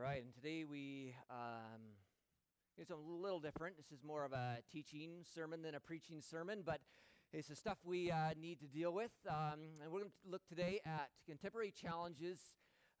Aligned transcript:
right, 0.00 0.22
and 0.22 0.32
today 0.32 0.64
we 0.64 1.14
um, 1.30 1.80
it's 2.78 2.90
a 2.90 2.96
little 2.96 3.38
different. 3.38 3.76
This 3.76 3.92
is 3.92 4.02
more 4.02 4.24
of 4.24 4.32
a 4.32 4.58
teaching 4.72 5.24
sermon 5.34 5.60
than 5.60 5.74
a 5.74 5.80
preaching 5.80 6.22
sermon, 6.22 6.62
but 6.64 6.80
it's 7.34 7.48
the 7.48 7.54
stuff 7.54 7.76
we 7.84 8.10
uh, 8.10 8.30
need 8.40 8.60
to 8.60 8.66
deal 8.66 8.94
with. 8.94 9.10
Um, 9.28 9.76
and 9.82 9.92
we're 9.92 10.00
going 10.00 10.10
to 10.10 10.30
look 10.30 10.40
today 10.48 10.80
at 10.86 11.10
contemporary 11.26 11.70
challenges 11.70 12.38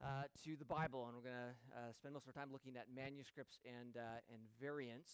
uh, 0.04 0.24
to 0.44 0.56
the 0.56 0.64
Bible, 0.66 1.06
and 1.06 1.16
we're 1.16 1.22
going 1.22 1.40
to 1.40 1.78
uh, 1.78 1.92
spend 1.94 2.12
most 2.12 2.26
of 2.26 2.36
our 2.36 2.42
time 2.42 2.52
looking 2.52 2.76
at 2.76 2.84
manuscripts 2.94 3.60
and 3.64 3.96
uh, 3.96 4.20
and 4.30 4.42
variants. 4.60 5.10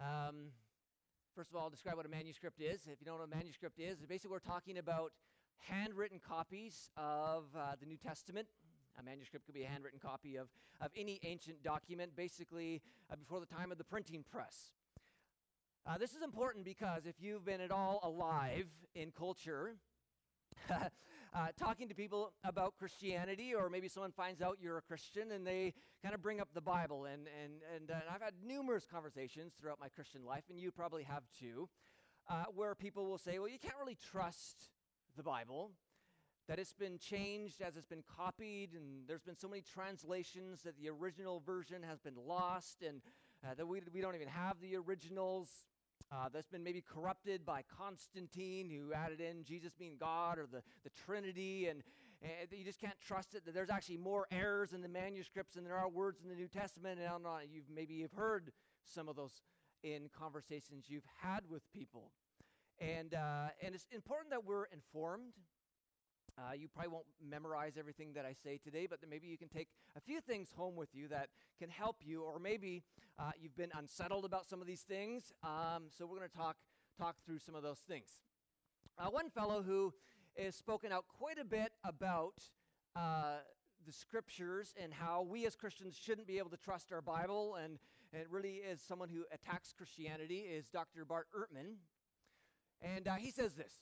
Um, 0.00 0.52
first 1.34 1.48
of 1.48 1.56
all, 1.56 1.62
I'll 1.62 1.70
describe 1.70 1.96
what 1.96 2.04
a 2.04 2.10
manuscript 2.10 2.60
is. 2.60 2.82
If 2.82 3.00
you 3.00 3.06
don't 3.06 3.16
know 3.16 3.24
what 3.24 3.32
a 3.32 3.36
manuscript 3.36 3.80
is, 3.80 3.96
basically 4.06 4.32
we're 4.32 4.40
talking 4.40 4.76
about 4.76 5.12
handwritten 5.56 6.20
copies 6.20 6.90
of 6.98 7.44
uh, 7.56 7.76
the 7.80 7.86
New 7.86 7.96
Testament 7.96 8.48
a 8.98 9.02
manuscript 9.02 9.46
could 9.46 9.54
be 9.54 9.64
a 9.64 9.68
handwritten 9.68 10.00
copy 10.00 10.36
of, 10.36 10.48
of 10.80 10.90
any 10.96 11.20
ancient 11.24 11.62
document, 11.62 12.16
basically 12.16 12.82
uh, 13.10 13.16
before 13.16 13.40
the 13.40 13.46
time 13.46 13.70
of 13.70 13.78
the 13.78 13.84
printing 13.84 14.24
press. 14.30 14.72
Uh, 15.86 15.96
this 15.96 16.12
is 16.12 16.22
important 16.22 16.64
because 16.64 17.06
if 17.06 17.14
you've 17.20 17.44
been 17.44 17.60
at 17.60 17.70
all 17.70 18.00
alive 18.02 18.66
in 18.94 19.10
culture, 19.10 19.76
uh, 20.70 21.46
talking 21.58 21.88
to 21.88 21.94
people 21.94 22.32
about 22.44 22.74
Christianity, 22.78 23.54
or 23.54 23.70
maybe 23.70 23.88
someone 23.88 24.12
finds 24.12 24.42
out 24.42 24.58
you're 24.60 24.78
a 24.78 24.82
Christian 24.82 25.32
and 25.32 25.46
they 25.46 25.72
kind 26.02 26.14
of 26.14 26.22
bring 26.22 26.40
up 26.40 26.48
the 26.52 26.60
Bible. 26.60 27.04
And, 27.06 27.26
and, 27.42 27.54
and, 27.74 27.90
uh, 27.90 27.94
and 27.94 28.02
I've 28.12 28.22
had 28.22 28.34
numerous 28.44 28.86
conversations 28.90 29.52
throughout 29.58 29.78
my 29.80 29.88
Christian 29.88 30.24
life, 30.24 30.44
and 30.50 30.58
you 30.58 30.70
probably 30.70 31.04
have 31.04 31.22
too, 31.38 31.68
uh, 32.28 32.44
where 32.54 32.74
people 32.74 33.06
will 33.06 33.18
say, 33.18 33.38
well, 33.38 33.48
you 33.48 33.58
can't 33.58 33.78
really 33.78 33.98
trust 34.10 34.70
the 35.16 35.22
Bible 35.22 35.70
that 36.48 36.58
it's 36.58 36.72
been 36.72 36.98
changed 36.98 37.60
as 37.60 37.76
it's 37.76 37.86
been 37.86 38.02
copied, 38.16 38.70
and 38.72 39.06
there's 39.06 39.22
been 39.22 39.36
so 39.36 39.48
many 39.48 39.62
translations 39.62 40.62
that 40.62 40.78
the 40.80 40.88
original 40.88 41.42
version 41.44 41.82
has 41.82 42.00
been 42.00 42.16
lost, 42.26 42.82
and 42.82 43.02
uh, 43.44 43.54
that 43.54 43.68
we, 43.68 43.80
we 43.92 44.00
don't 44.00 44.14
even 44.14 44.28
have 44.28 44.56
the 44.60 44.74
originals. 44.76 45.48
Uh, 46.10 46.26
that's 46.32 46.48
been 46.48 46.64
maybe 46.64 46.80
corrupted 46.80 47.44
by 47.44 47.62
Constantine, 47.76 48.70
who 48.70 48.94
added 48.94 49.20
in 49.20 49.44
Jesus 49.44 49.72
being 49.78 49.96
God 50.00 50.38
or 50.38 50.46
the, 50.50 50.62
the 50.82 50.90
Trinity, 51.04 51.66
and, 51.66 51.82
and 52.22 52.48
you 52.50 52.64
just 52.64 52.80
can't 52.80 52.98
trust 53.06 53.34
it. 53.34 53.44
That 53.44 53.52
there's 53.52 53.68
actually 53.68 53.98
more 53.98 54.26
errors 54.30 54.72
in 54.72 54.80
the 54.80 54.88
manuscripts 54.88 55.54
than 55.54 55.64
there 55.64 55.76
are 55.76 55.88
words 55.88 56.22
in 56.22 56.30
the 56.30 56.34
New 56.34 56.48
Testament. 56.48 56.98
And 56.98 57.06
I 57.06 57.12
don't 57.12 57.24
know, 57.24 57.36
you've 57.52 57.68
maybe 57.68 57.92
you've 57.92 58.14
heard 58.14 58.52
some 58.86 59.06
of 59.06 59.16
those 59.16 59.42
in 59.82 60.08
conversations 60.18 60.86
you've 60.88 61.06
had 61.20 61.40
with 61.50 61.62
people, 61.74 62.10
and 62.80 63.12
uh, 63.12 63.48
and 63.62 63.74
it's 63.74 63.86
important 63.92 64.30
that 64.30 64.46
we're 64.46 64.64
informed 64.72 65.34
uh, 66.38 66.52
you 66.52 66.68
probably 66.68 66.92
won't 66.92 67.06
memorize 67.28 67.72
everything 67.76 68.12
that 68.14 68.24
I 68.24 68.32
say 68.32 68.58
today, 68.62 68.86
but 68.88 69.00
maybe 69.08 69.26
you 69.26 69.36
can 69.36 69.48
take 69.48 69.68
a 69.96 70.00
few 70.00 70.20
things 70.20 70.48
home 70.56 70.76
with 70.76 70.94
you 70.94 71.08
that 71.08 71.28
can 71.58 71.68
help 71.68 71.96
you, 72.04 72.22
or 72.22 72.38
maybe 72.38 72.84
uh, 73.18 73.32
you've 73.40 73.56
been 73.56 73.72
unsettled 73.76 74.24
about 74.24 74.46
some 74.48 74.60
of 74.60 74.66
these 74.66 74.82
things. 74.82 75.32
Um, 75.42 75.84
so 75.96 76.06
we're 76.06 76.18
going 76.18 76.30
to 76.30 76.36
talk 76.36 76.56
talk 76.98 77.16
through 77.24 77.38
some 77.38 77.54
of 77.54 77.62
those 77.62 77.78
things. 77.78 78.08
Uh, 78.98 79.08
one 79.08 79.30
fellow 79.30 79.62
who 79.62 79.92
has 80.36 80.54
spoken 80.54 80.90
out 80.92 81.04
quite 81.08 81.38
a 81.38 81.44
bit 81.44 81.72
about 81.84 82.34
uh, 82.96 83.38
the 83.86 83.92
scriptures 83.92 84.74
and 84.82 84.92
how 84.92 85.22
we 85.22 85.46
as 85.46 85.54
Christians 85.54 85.96
shouldn't 86.00 86.26
be 86.26 86.38
able 86.38 86.50
to 86.50 86.56
trust 86.56 86.92
our 86.92 87.00
Bible, 87.00 87.56
and, 87.56 87.78
and 88.12 88.22
it 88.22 88.28
really 88.30 88.56
is 88.56 88.80
someone 88.80 89.08
who 89.08 89.24
attacks 89.32 89.72
Christianity, 89.76 90.38
is 90.40 90.66
Dr. 90.66 91.04
Bart 91.04 91.28
Ehrman. 91.36 91.76
And 92.80 93.08
uh, 93.08 93.14
he 93.14 93.30
says 93.30 93.54
this 93.54 93.72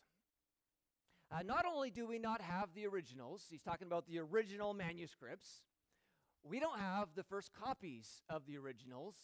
uh, 1.30 1.42
not 1.42 1.64
only 1.66 1.91
do 1.91 2.06
we 2.06 2.19
not 2.19 2.41
have 2.41 2.69
the 2.74 2.86
originals, 2.86 3.44
he's 3.50 3.62
talking 3.62 3.86
about 3.86 4.06
the 4.06 4.19
original 4.19 4.72
manuscripts, 4.74 5.62
we 6.42 6.60
don't 6.60 6.78
have 6.78 7.08
the 7.16 7.24
first 7.24 7.50
copies 7.52 8.22
of 8.30 8.46
the 8.46 8.56
originals. 8.56 9.16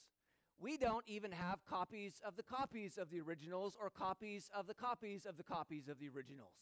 We 0.58 0.77
don't 0.77 1.05
even 1.06 1.33
have 1.33 1.64
copies 1.64 2.20
of 2.27 2.36
the 2.36 2.42
copies 2.42 2.98
of 2.98 3.11
the 3.11 3.20
originals 3.20 3.77
or 3.80 3.90
copies 3.90 4.51
of 4.55 4.67
the 4.67 4.74
copies 4.74 5.27
of 5.27 5.36
the 5.36 5.45
copies 5.45 5.89
of 5.89 5.98
the 6.01 6.08
originals. 6.08 6.55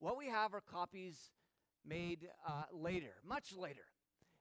What 0.00 0.18
we 0.18 0.26
have 0.26 0.54
are 0.54 0.60
copies 0.60 1.30
made 1.84 2.28
uh, 2.46 2.64
later, 2.72 3.14
much 3.24 3.56
later. 3.56 3.86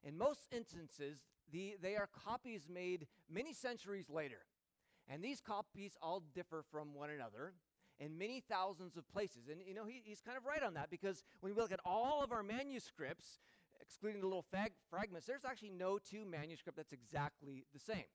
In 0.04 0.18
most 0.18 0.48
instances, 0.52 1.20
the, 1.52 1.76
they 1.82 1.96
are 1.96 2.10
copies 2.26 2.68
made 2.72 3.08
many 3.30 3.54
centuries 3.54 4.10
later. 4.10 4.46
And 5.08 5.24
these 5.24 5.42
copies 5.42 5.96
all 6.02 6.24
differ 6.34 6.64
from 6.72 6.94
one 6.96 7.10
another 7.12 7.54
in 8.00 8.18
many 8.18 8.42
thousands 8.50 8.98
of 8.98 9.08
places. 9.10 9.48
And, 9.50 9.62
you 9.66 9.74
know, 9.74 9.86
he, 9.86 10.02
he's 10.04 10.22
kind 10.22 10.38
of 10.38 10.46
right 10.46 10.64
on 10.64 10.74
that 10.74 10.90
because 10.90 11.24
when 11.40 11.54
we 11.54 11.60
look 11.60 11.72
at 11.72 11.80
all 11.86 12.24
of 12.24 12.32
our 12.32 12.44
manuscripts, 12.44 13.40
excluding 13.82 14.22
the 14.22 14.28
little 14.28 14.46
fag- 14.54 14.74
fragments, 14.90 15.28
there's 15.28 15.46
actually 15.46 15.72
no 15.72 15.98
two 15.98 16.26
manuscript 16.26 16.78
that's 16.78 16.94
exactly 16.94 17.66
the 17.74 17.80
same. 17.80 18.06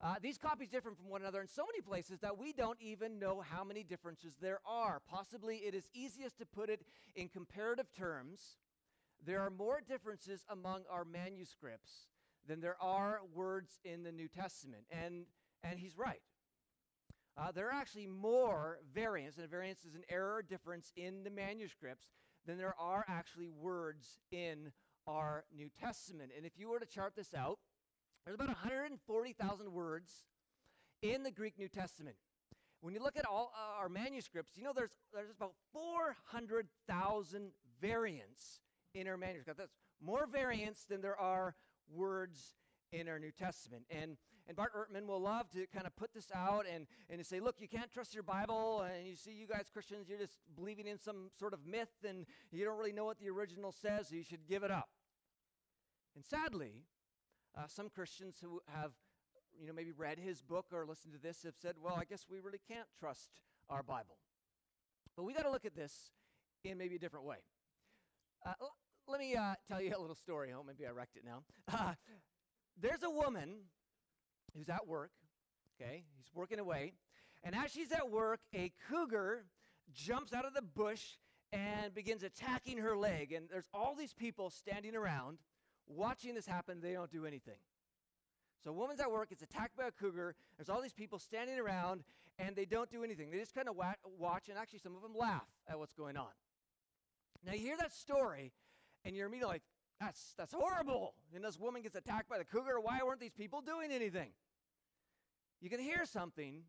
Uh, 0.00 0.14
these 0.22 0.38
copies 0.38 0.68
differ 0.68 0.92
from 0.92 1.08
one 1.10 1.22
another 1.22 1.40
in 1.40 1.48
so 1.48 1.64
many 1.66 1.80
places 1.80 2.20
that 2.20 2.38
we 2.38 2.52
don't 2.52 2.80
even 2.80 3.18
know 3.18 3.40
how 3.40 3.64
many 3.64 3.82
differences 3.82 4.34
there 4.40 4.60
are. 4.64 5.00
Possibly 5.10 5.56
it 5.56 5.74
is 5.74 5.90
easiest 5.92 6.38
to 6.38 6.46
put 6.46 6.70
it 6.70 6.82
in 7.16 7.28
comparative 7.28 7.92
terms. 7.92 8.58
There 9.26 9.40
are 9.40 9.50
more 9.50 9.80
differences 9.80 10.44
among 10.48 10.82
our 10.88 11.04
manuscripts 11.04 12.06
than 12.46 12.60
there 12.60 12.76
are 12.80 13.20
words 13.34 13.80
in 13.84 14.04
the 14.04 14.12
New 14.12 14.28
Testament. 14.28 14.84
And, 14.92 15.26
and 15.64 15.80
he's 15.80 15.98
right. 15.98 16.20
Uh, 17.38 17.52
there 17.52 17.68
are 17.68 17.72
actually 17.72 18.06
more 18.06 18.78
variants, 18.92 19.36
and 19.36 19.44
a 19.44 19.48
variance 19.48 19.84
is 19.84 19.94
an 19.94 20.02
error 20.08 20.36
or 20.36 20.42
difference 20.42 20.92
in 20.96 21.22
the 21.22 21.30
manuscripts, 21.30 22.06
than 22.46 22.58
there 22.58 22.74
are 22.80 23.04
actually 23.08 23.48
words 23.48 24.18
in 24.32 24.72
our 25.06 25.44
New 25.54 25.68
Testament. 25.80 26.32
And 26.36 26.44
if 26.44 26.52
you 26.56 26.68
were 26.68 26.80
to 26.80 26.86
chart 26.86 27.12
this 27.14 27.34
out, 27.34 27.58
there's 28.24 28.34
about 28.34 28.48
140,000 28.48 29.72
words 29.72 30.12
in 31.02 31.22
the 31.22 31.30
Greek 31.30 31.56
New 31.58 31.68
Testament. 31.68 32.16
When 32.80 32.92
you 32.92 33.02
look 33.02 33.16
at 33.16 33.24
all 33.24 33.52
uh, 33.54 33.80
our 33.80 33.88
manuscripts, 33.88 34.52
you 34.56 34.64
know 34.64 34.72
there's, 34.74 34.90
there's 35.14 35.30
about 35.30 35.52
400,000 35.72 37.50
variants 37.80 38.60
in 38.94 39.06
our 39.06 39.16
manuscript. 39.16 39.58
That's 39.58 39.76
more 40.00 40.26
variants 40.26 40.84
than 40.84 41.00
there 41.00 41.18
are 41.18 41.54
words 41.92 42.54
in 42.92 43.08
our 43.08 43.18
New 43.18 43.32
Testament. 43.32 43.84
And 43.90 44.16
and 44.48 44.56
Bart 44.56 44.72
Ehrman 44.74 45.06
will 45.06 45.20
love 45.20 45.50
to 45.50 45.66
kind 45.66 45.86
of 45.86 45.94
put 45.94 46.14
this 46.14 46.28
out 46.34 46.64
and, 46.72 46.86
and 47.10 47.24
say, 47.24 47.38
look, 47.38 47.56
you 47.60 47.68
can't 47.68 47.92
trust 47.92 48.14
your 48.14 48.22
Bible. 48.22 48.80
And 48.80 49.06
you 49.06 49.14
see, 49.14 49.32
you 49.32 49.46
guys 49.46 49.66
Christians, 49.70 50.08
you're 50.08 50.18
just 50.18 50.38
believing 50.56 50.86
in 50.86 50.98
some 50.98 51.30
sort 51.38 51.52
of 51.52 51.66
myth 51.66 51.92
and 52.08 52.24
you 52.50 52.64
don't 52.64 52.78
really 52.78 52.92
know 52.92 53.04
what 53.04 53.20
the 53.20 53.28
original 53.28 53.72
says, 53.72 54.08
so 54.08 54.16
you 54.16 54.24
should 54.24 54.46
give 54.48 54.62
it 54.62 54.70
up. 54.70 54.88
And 56.16 56.24
sadly, 56.24 56.86
uh, 57.56 57.66
some 57.66 57.90
Christians 57.90 58.36
who 58.40 58.60
have, 58.74 58.92
you 59.60 59.66
know, 59.66 59.74
maybe 59.74 59.92
read 59.92 60.18
his 60.18 60.40
book 60.40 60.66
or 60.72 60.86
listened 60.86 61.12
to 61.12 61.20
this 61.20 61.42
have 61.42 61.54
said, 61.60 61.74
well, 61.82 61.96
I 61.98 62.04
guess 62.04 62.24
we 62.30 62.40
really 62.40 62.60
can't 62.66 62.88
trust 62.98 63.28
our 63.68 63.82
Bible. 63.82 64.16
But 65.14 65.24
we 65.24 65.34
got 65.34 65.42
to 65.42 65.50
look 65.50 65.66
at 65.66 65.76
this 65.76 66.12
in 66.64 66.78
maybe 66.78 66.96
a 66.96 66.98
different 66.98 67.26
way. 67.26 67.36
Uh, 68.46 68.52
l- 68.62 68.76
let 69.06 69.20
me 69.20 69.34
uh, 69.34 69.54
tell 69.66 69.80
you 69.80 69.92
a 69.94 70.00
little 70.00 70.16
story. 70.16 70.52
Oh, 70.56 70.62
maybe 70.66 70.86
I 70.86 70.90
wrecked 70.90 71.16
it 71.16 71.24
now. 71.24 71.42
Uh, 71.70 71.92
there's 72.80 73.02
a 73.02 73.10
woman 73.10 73.56
who's 74.58 74.68
at 74.68 74.86
work. 74.86 75.10
Okay, 75.80 76.04
he's 76.16 76.34
working 76.34 76.58
away. 76.58 76.92
And 77.44 77.54
as 77.54 77.70
she's 77.70 77.92
at 77.92 78.10
work, 78.10 78.40
a 78.54 78.72
cougar 78.90 79.44
jumps 79.94 80.32
out 80.32 80.44
of 80.44 80.54
the 80.54 80.62
bush 80.62 81.16
and 81.52 81.94
begins 81.94 82.22
attacking 82.22 82.78
her 82.78 82.96
leg. 82.96 83.32
And 83.32 83.48
there's 83.48 83.68
all 83.72 83.94
these 83.94 84.12
people 84.12 84.50
standing 84.50 84.96
around 84.96 85.38
watching 85.86 86.34
this 86.34 86.46
happen. 86.46 86.80
They 86.80 86.92
don't 86.92 87.10
do 87.10 87.24
anything. 87.24 87.58
So 88.64 88.70
a 88.70 88.74
woman's 88.74 89.00
at 89.00 89.10
work, 89.10 89.30
gets 89.30 89.42
attacked 89.42 89.76
by 89.76 89.84
a 89.84 89.92
cougar. 89.92 90.34
There's 90.56 90.68
all 90.68 90.82
these 90.82 90.92
people 90.92 91.20
standing 91.20 91.60
around, 91.60 92.02
and 92.40 92.56
they 92.56 92.64
don't 92.64 92.90
do 92.90 93.04
anything. 93.04 93.30
They 93.30 93.38
just 93.38 93.54
kind 93.54 93.68
of 93.68 93.76
wa- 93.76 93.94
watch, 94.18 94.48
and 94.48 94.58
actually, 94.58 94.80
some 94.80 94.96
of 94.96 95.02
them 95.02 95.14
laugh 95.16 95.46
at 95.68 95.78
what's 95.78 95.94
going 95.94 96.16
on. 96.16 96.26
Now, 97.46 97.52
you 97.52 97.60
hear 97.60 97.76
that 97.76 97.92
story, 97.92 98.52
and 99.04 99.14
you're 99.14 99.28
immediately 99.28 99.54
like, 99.54 99.62
that's, 100.00 100.34
that's 100.36 100.52
horrible. 100.52 101.14
And 101.32 101.44
this 101.44 101.58
woman 101.58 101.82
gets 101.82 101.94
attacked 101.94 102.28
by 102.28 102.38
the 102.38 102.44
cougar. 102.44 102.80
Why 102.80 102.98
weren't 103.04 103.20
these 103.20 103.32
people 103.32 103.60
doing 103.60 103.92
anything? 103.92 104.30
You 105.60 105.70
can 105.70 105.80
hear 105.80 106.04
something, 106.04 106.62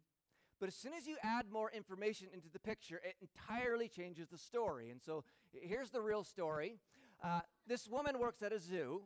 but 0.59 0.67
as 0.67 0.75
soon 0.75 0.93
as 0.93 1.07
you 1.07 1.17
add 1.23 1.45
more 1.51 1.71
information 1.71 2.27
into 2.33 2.49
the 2.51 2.59
picture, 2.59 2.99
it 3.03 3.15
entirely 3.21 3.87
changes 3.87 4.27
the 4.29 4.37
story. 4.37 4.89
And 4.89 5.01
so 5.01 5.23
here's 5.53 5.91
the 5.91 6.01
real 6.01 6.23
story 6.23 6.79
uh, 7.23 7.41
this 7.67 7.87
woman 7.87 8.17
works 8.19 8.41
at 8.41 8.53
a 8.53 8.59
zoo. 8.59 9.01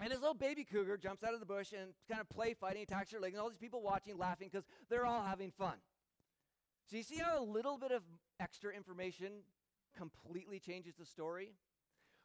And 0.00 0.10
this 0.10 0.18
little 0.18 0.34
baby 0.34 0.64
cougar 0.64 0.96
jumps 0.96 1.22
out 1.22 1.34
of 1.34 1.40
the 1.40 1.46
bush 1.46 1.72
and 1.72 1.92
kind 2.08 2.20
of 2.20 2.28
play 2.28 2.54
fighting, 2.54 2.82
attacks 2.82 3.12
her 3.12 3.20
leg, 3.20 3.32
and 3.32 3.40
all 3.40 3.48
these 3.48 3.58
people 3.58 3.80
watching, 3.80 4.18
laughing 4.18 4.48
because 4.50 4.66
they're 4.90 5.06
all 5.06 5.22
having 5.22 5.52
fun. 5.52 5.74
So 6.90 6.96
you 6.96 7.04
see 7.04 7.18
how 7.18 7.40
a 7.40 7.44
little 7.44 7.78
bit 7.78 7.92
of 7.92 8.02
extra 8.40 8.74
information 8.74 9.44
completely 9.96 10.58
changes 10.58 10.94
the 10.98 11.06
story? 11.06 11.52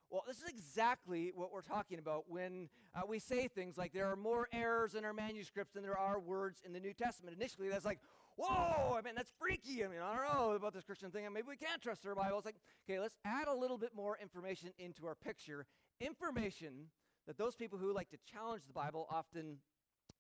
Well, 0.10 0.24
this 0.28 0.38
is 0.38 0.50
exactly 0.50 1.32
what 1.36 1.54
we're 1.54 1.62
talking 1.62 2.00
about 2.00 2.24
when 2.28 2.68
uh, 2.96 3.02
we 3.08 3.20
say 3.20 3.48
things 3.48 3.78
like 3.78 3.94
there 3.94 4.08
are 4.08 4.16
more 4.16 4.48
errors 4.52 4.96
in 4.96 5.06
our 5.06 5.14
manuscripts 5.14 5.74
than 5.74 5.84
there 5.84 5.98
are 5.98 6.20
words 6.20 6.62
in 6.66 6.74
the 6.74 6.80
New 6.80 6.94
Testament. 6.94 7.38
Initially, 7.38 7.70
that's 7.70 7.86
like, 7.86 8.00
whoa, 8.36 8.96
I 8.98 9.02
mean, 9.04 9.14
that's 9.14 9.32
freaky. 9.38 9.84
I 9.84 9.88
mean, 9.88 10.00
I 10.04 10.16
don't 10.16 10.34
know 10.34 10.52
about 10.54 10.74
this 10.74 10.84
Christian 10.84 11.12
thing. 11.12 11.32
Maybe 11.32 11.46
we 11.48 11.58
can't 11.58 11.80
trust 11.80 12.08
our 12.08 12.16
Bible. 12.16 12.38
It's 12.38 12.46
like, 12.46 12.60
okay, 12.90 13.00
let's 13.00 13.16
add 13.24 13.48
a 13.48 13.54
little 13.54 13.78
bit 13.78 13.92
more 13.96 14.18
information 14.20 14.72
into 14.80 15.06
our 15.06 15.14
picture. 15.14 15.68
Information 16.02 16.88
that 17.28 17.38
those 17.38 17.56
people 17.56 17.78
who 17.78 17.94
like 17.94 18.10
to 18.10 18.18
challenge 18.32 18.64
the 18.66 18.74
Bible 18.74 19.06
often 19.12 19.58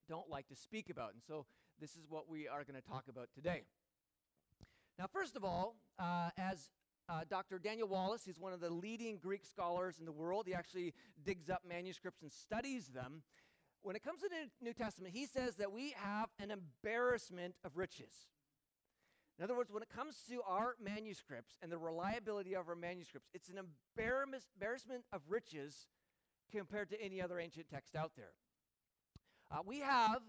don't 0.07 0.29
like 0.29 0.47
to 0.49 0.55
speak 0.55 0.91
about. 0.91 1.13
And 1.13 1.23
so 1.27 1.47
this 1.81 1.95
is 1.95 2.05
what 2.07 2.29
we 2.29 2.47
are 2.47 2.63
going 2.63 2.79
to 2.79 2.87
talk 2.87 3.05
about 3.09 3.29
today. 3.33 3.63
Now, 4.99 5.05
first 5.11 5.35
of 5.35 5.43
all, 5.43 5.77
uh, 5.97 6.29
as 6.37 6.69
uh, 7.09 7.21
Dr. 7.29 7.57
Daniel 7.57 7.87
Wallace, 7.87 8.21
he's 8.25 8.39
one 8.39 8.53
of 8.53 8.59
the 8.59 8.69
leading 8.69 9.17
Greek 9.17 9.43
scholars 9.43 9.95
in 9.99 10.05
the 10.05 10.11
world. 10.11 10.45
He 10.45 10.53
actually 10.53 10.93
digs 11.25 11.49
up 11.49 11.63
manuscripts 11.67 12.21
and 12.21 12.31
studies 12.31 12.87
them. 12.87 13.23
When 13.81 13.95
it 13.95 14.03
comes 14.03 14.21
to 14.21 14.29
the 14.29 14.49
New 14.63 14.73
Testament, 14.73 15.13
he 15.15 15.25
says 15.25 15.55
that 15.55 15.71
we 15.71 15.95
have 15.97 16.29
an 16.39 16.51
embarrassment 16.51 17.55
of 17.63 17.77
riches. 17.77 18.13
In 19.37 19.43
other 19.43 19.55
words, 19.55 19.71
when 19.71 19.81
it 19.81 19.89
comes 19.89 20.17
to 20.29 20.41
our 20.45 20.75
manuscripts 20.83 21.57
and 21.61 21.71
the 21.71 21.77
reliability 21.77 22.55
of 22.55 22.67
our 22.67 22.75
manuscripts, 22.75 23.29
it's 23.33 23.47
an 23.47 23.57
embarrassment 23.57 25.05
of 25.13 25.21
riches 25.29 25.87
compared 26.51 26.89
to 26.89 27.01
any 27.01 27.21
other 27.21 27.39
ancient 27.39 27.67
text 27.69 27.95
out 27.95 28.11
there. 28.17 28.33
Uh, 29.49 29.59
we 29.65 29.79
have 29.79 30.21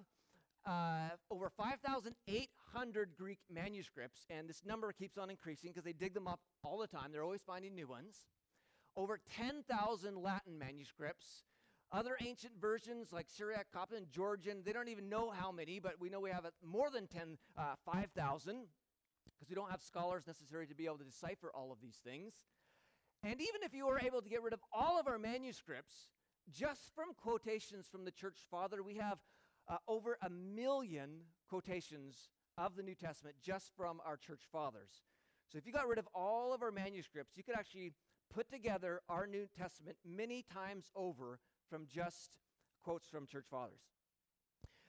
uh, 0.66 1.10
over 1.30 1.50
5,800 1.50 3.10
Greek 3.16 3.38
manuscripts, 3.52 4.26
and 4.28 4.48
this 4.48 4.62
number 4.64 4.92
keeps 4.92 5.18
on 5.18 5.30
increasing 5.30 5.70
because 5.70 5.84
they 5.84 5.92
dig 5.92 6.14
them 6.14 6.26
up 6.28 6.40
all 6.62 6.78
the 6.78 6.86
time. 6.86 7.12
They're 7.12 7.22
always 7.22 7.42
finding 7.46 7.74
new 7.74 7.88
ones. 7.88 8.26
Over 8.96 9.18
10,000 9.36 10.16
Latin 10.16 10.58
manuscripts. 10.58 11.44
Other 11.92 12.16
ancient 12.24 12.52
versions 12.60 13.12
like 13.12 13.26
Syriac, 13.28 13.66
Coptic, 13.72 13.98
and 13.98 14.10
Georgian, 14.10 14.62
they 14.64 14.72
don't 14.72 14.88
even 14.88 15.08
know 15.08 15.30
how 15.30 15.50
many, 15.50 15.80
but 15.80 15.94
we 15.98 16.08
know 16.08 16.20
we 16.20 16.30
have 16.30 16.46
more 16.64 16.88
than 16.88 17.08
10, 17.08 17.36
uh, 17.58 17.74
5,000 17.84 18.66
because 19.40 19.48
we 19.48 19.56
don't 19.56 19.70
have 19.70 19.82
scholars 19.82 20.26
necessary 20.26 20.66
to 20.66 20.74
be 20.74 20.84
able 20.84 20.98
to 20.98 21.04
decipher 21.04 21.50
all 21.52 21.72
of 21.72 21.80
these 21.80 21.98
things. 22.04 22.34
And 23.22 23.40
even 23.40 23.62
if 23.62 23.74
you 23.74 23.86
were 23.86 23.98
able 23.98 24.22
to 24.22 24.28
get 24.28 24.42
rid 24.42 24.52
of 24.52 24.60
all 24.72 25.00
of 25.00 25.08
our 25.08 25.18
manuscripts, 25.18 26.08
just 26.52 26.94
from 26.94 27.14
quotations 27.14 27.86
from 27.90 28.04
the 28.04 28.10
church 28.10 28.38
father, 28.50 28.82
we 28.82 28.94
have 28.94 29.18
uh, 29.70 29.76
over 29.88 30.18
a 30.22 30.28
million 30.28 31.10
quotations 31.48 32.28
of 32.58 32.76
the 32.76 32.82
New 32.82 32.94
Testament 32.94 33.36
just 33.42 33.70
from 33.76 34.00
our 34.04 34.16
church 34.16 34.42
fathers. 34.50 35.04
So 35.50 35.58
if 35.58 35.66
you 35.66 35.72
got 35.72 35.88
rid 35.88 35.98
of 35.98 36.08
all 36.14 36.52
of 36.52 36.62
our 36.62 36.70
manuscripts, 36.72 37.36
you 37.36 37.42
could 37.42 37.56
actually 37.56 37.92
put 38.32 38.50
together 38.50 39.00
our 39.08 39.26
New 39.26 39.46
Testament 39.56 39.96
many 40.04 40.44
times 40.52 40.90
over 40.94 41.38
from 41.68 41.86
just 41.92 42.30
quotes 42.82 43.06
from 43.06 43.26
church 43.26 43.46
fathers. 43.50 43.80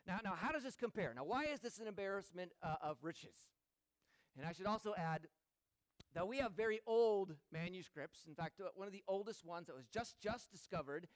Now, 0.08 0.20
now 0.24 0.34
how 0.36 0.52
does 0.52 0.64
this 0.64 0.76
compare? 0.76 1.14
Now, 1.16 1.24
why 1.24 1.46
is 1.46 1.60
this 1.60 1.80
an 1.80 1.88
embarrassment 1.88 2.52
uh, 2.64 2.76
of 2.82 2.98
riches? 3.02 3.36
And 4.38 4.46
I 4.48 4.54
should 4.54 4.66
also 4.66 4.94
add 4.98 5.28
that 6.16 6.28
we 6.28 6.38
have 6.38 6.54
very 6.54 6.80
old 6.88 7.36
manuscripts. 7.52 8.26
In 8.28 8.36
fact, 8.36 8.60
uh, 8.60 8.70
one 8.76 8.88
of 8.88 8.94
the 8.94 9.04
oldest 9.08 9.46
ones 9.46 9.68
that 9.68 9.76
was 9.76 9.86
just 9.88 10.16
just 10.22 10.52
discovered 10.52 11.08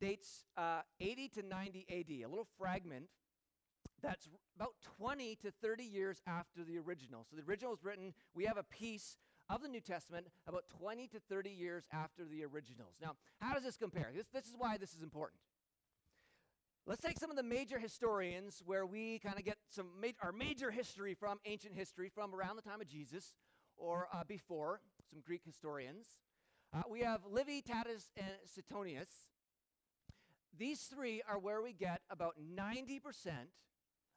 dates 0.00 0.44
uh, 0.56 0.80
80 1.00 1.28
to 1.28 1.42
90 1.42 1.86
AD, 1.90 2.26
a 2.26 2.28
little 2.28 2.48
fragment 2.58 3.06
that's 4.04 4.28
about 4.56 4.74
20 4.98 5.36
to 5.36 5.50
30 5.62 5.82
years 5.82 6.20
after 6.26 6.62
the 6.62 6.78
original. 6.78 7.24
So 7.28 7.36
the 7.36 7.42
original 7.42 7.70
was 7.70 7.82
written, 7.82 8.12
we 8.34 8.44
have 8.44 8.58
a 8.58 8.62
piece 8.62 9.16
of 9.48 9.62
the 9.62 9.68
New 9.68 9.80
Testament 9.80 10.26
about 10.46 10.64
20 10.78 11.08
to 11.08 11.20
30 11.30 11.50
years 11.50 11.84
after 11.92 12.24
the 12.24 12.44
originals. 12.44 12.96
Now, 13.00 13.12
how 13.40 13.54
does 13.54 13.62
this 13.62 13.76
compare? 13.76 14.10
This, 14.14 14.26
this 14.32 14.44
is 14.44 14.54
why 14.56 14.76
this 14.76 14.94
is 14.94 15.02
important. 15.02 15.40
Let's 16.86 17.00
take 17.00 17.18
some 17.18 17.30
of 17.30 17.36
the 17.36 17.42
major 17.42 17.78
historians 17.78 18.62
where 18.66 18.84
we 18.84 19.18
kind 19.20 19.38
of 19.38 19.44
get 19.44 19.56
some 19.70 19.86
ma- 20.00 20.08
our 20.22 20.32
major 20.32 20.70
history 20.70 21.14
from 21.14 21.38
ancient 21.46 21.74
history 21.74 22.10
from 22.14 22.34
around 22.34 22.56
the 22.56 22.62
time 22.62 22.82
of 22.82 22.86
Jesus 22.86 23.32
or 23.76 24.08
uh, 24.12 24.22
before, 24.28 24.80
some 25.10 25.20
Greek 25.24 25.40
historians. 25.44 26.06
Uh, 26.74 26.82
we 26.90 27.00
have 27.00 27.20
Livy, 27.30 27.62
Tacitus, 27.62 28.10
and 28.18 28.36
Suetonius. 28.44 29.08
These 30.58 30.82
three 30.82 31.22
are 31.28 31.38
where 31.38 31.62
we 31.62 31.72
get 31.72 32.00
about 32.10 32.36
90% 32.56 33.00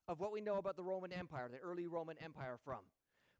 of 0.07 0.19
what 0.19 0.31
we 0.31 0.41
know 0.41 0.57
about 0.57 0.75
the 0.75 0.83
Roman 0.83 1.11
Empire, 1.11 1.49
the 1.51 1.57
early 1.59 1.87
Roman 1.87 2.15
Empire, 2.23 2.57
from. 2.63 2.79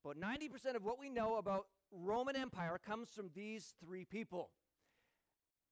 About 0.04 0.18
90% 0.18 0.76
of 0.76 0.84
what 0.84 1.00
we 1.00 1.10
know 1.10 1.38
about 1.38 1.68
Roman 1.92 2.36
Empire 2.36 2.80
comes 2.84 3.10
from 3.10 3.30
these 3.36 3.74
three 3.84 4.06
people. 4.06 4.50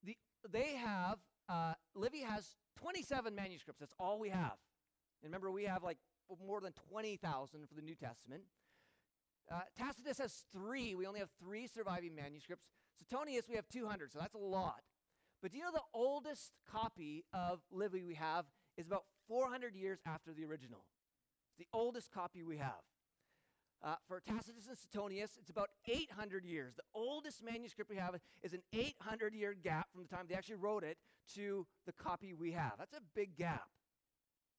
The, 0.04 0.18
they 0.50 0.75
have, 0.75 1.19
uh, 1.50 1.74
Livy 1.95 2.22
has 2.22 2.56
27 2.80 3.33
manuscripts. 3.33 3.80
That's 3.80 3.94
all 4.00 4.19
we 4.19 4.30
have. 4.30 4.57
And 5.24 5.31
remember, 5.31 5.51
we 5.51 5.63
have 5.63 5.83
like 5.83 5.98
more 6.45 6.62
than 6.62 6.74
20,000 6.89 7.68
for 7.68 7.75
the 7.75 7.81
New 7.81 7.95
Testament. 7.95 8.44
Uh, 9.51 9.62
Tacitus 9.77 10.18
has 10.18 10.44
three. 10.51 10.95
We 10.95 11.06
only 11.06 11.19
have 11.19 11.30
three 11.39 11.68
surviving 11.68 12.16
manuscripts. 12.16 12.66
Suetonius, 12.98 13.48
we 13.50 13.56
have 13.56 13.68
200, 13.69 14.12
so 14.12 14.19
that's 14.19 14.33
a 14.36 14.39
lot. 14.39 14.81
But 15.46 15.52
do 15.52 15.60
you 15.60 15.64
know 15.64 15.72
the 15.72 15.82
oldest 15.94 16.54
copy 16.72 17.24
of 17.32 17.60
Livy 17.72 18.02
we 18.02 18.16
have 18.16 18.46
is 18.78 18.88
about 18.88 19.04
400 19.28 19.76
years 19.76 20.00
after 20.04 20.34
the 20.34 20.44
original? 20.44 20.80
It's 21.52 21.60
the 21.60 21.68
oldest 21.72 22.12
copy 22.12 22.42
we 22.42 22.58
have. 22.58 22.82
Uh, 23.84 23.94
for 24.08 24.24
Tacitus 24.28 24.66
and 24.68 24.76
Suetonius, 24.76 25.38
it's 25.40 25.52
about 25.52 25.70
800 25.88 26.46
years. 26.46 26.74
The 26.74 26.82
oldest 26.96 27.44
manuscript 27.44 27.92
we 27.92 27.98
have 27.98 28.16
is 28.42 28.54
an 28.54 28.64
800 28.74 29.36
year 29.36 29.54
gap 29.54 29.86
from 29.94 30.02
the 30.02 30.08
time 30.08 30.26
they 30.28 30.34
actually 30.34 30.56
wrote 30.56 30.84
it 30.84 30.98
to 31.36 31.68
the 31.86 31.94
copy 31.94 32.34
we 32.34 32.52
have. 32.54 32.74
That's 32.80 32.96
a 32.96 33.04
big 33.14 33.38
gap. 33.38 33.70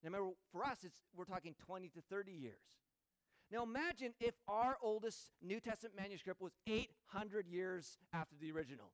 Now, 0.05 0.11
remember, 0.11 0.35
for 0.53 0.65
us, 0.65 0.85
it's, 0.85 1.03
we're 1.17 1.25
talking 1.25 1.57
20 1.67 1.89
to 1.89 2.01
30 2.09 2.31
years. 2.31 2.63
Now, 3.51 3.65
imagine 3.65 4.15
if 4.21 4.37
our 4.47 4.77
oldest 4.81 5.33
New 5.43 5.59
Testament 5.59 5.97
manuscript 5.97 6.41
was 6.41 6.53
800 6.69 7.49
years 7.49 7.99
after 8.13 8.37
the 8.41 8.53
original. 8.53 8.93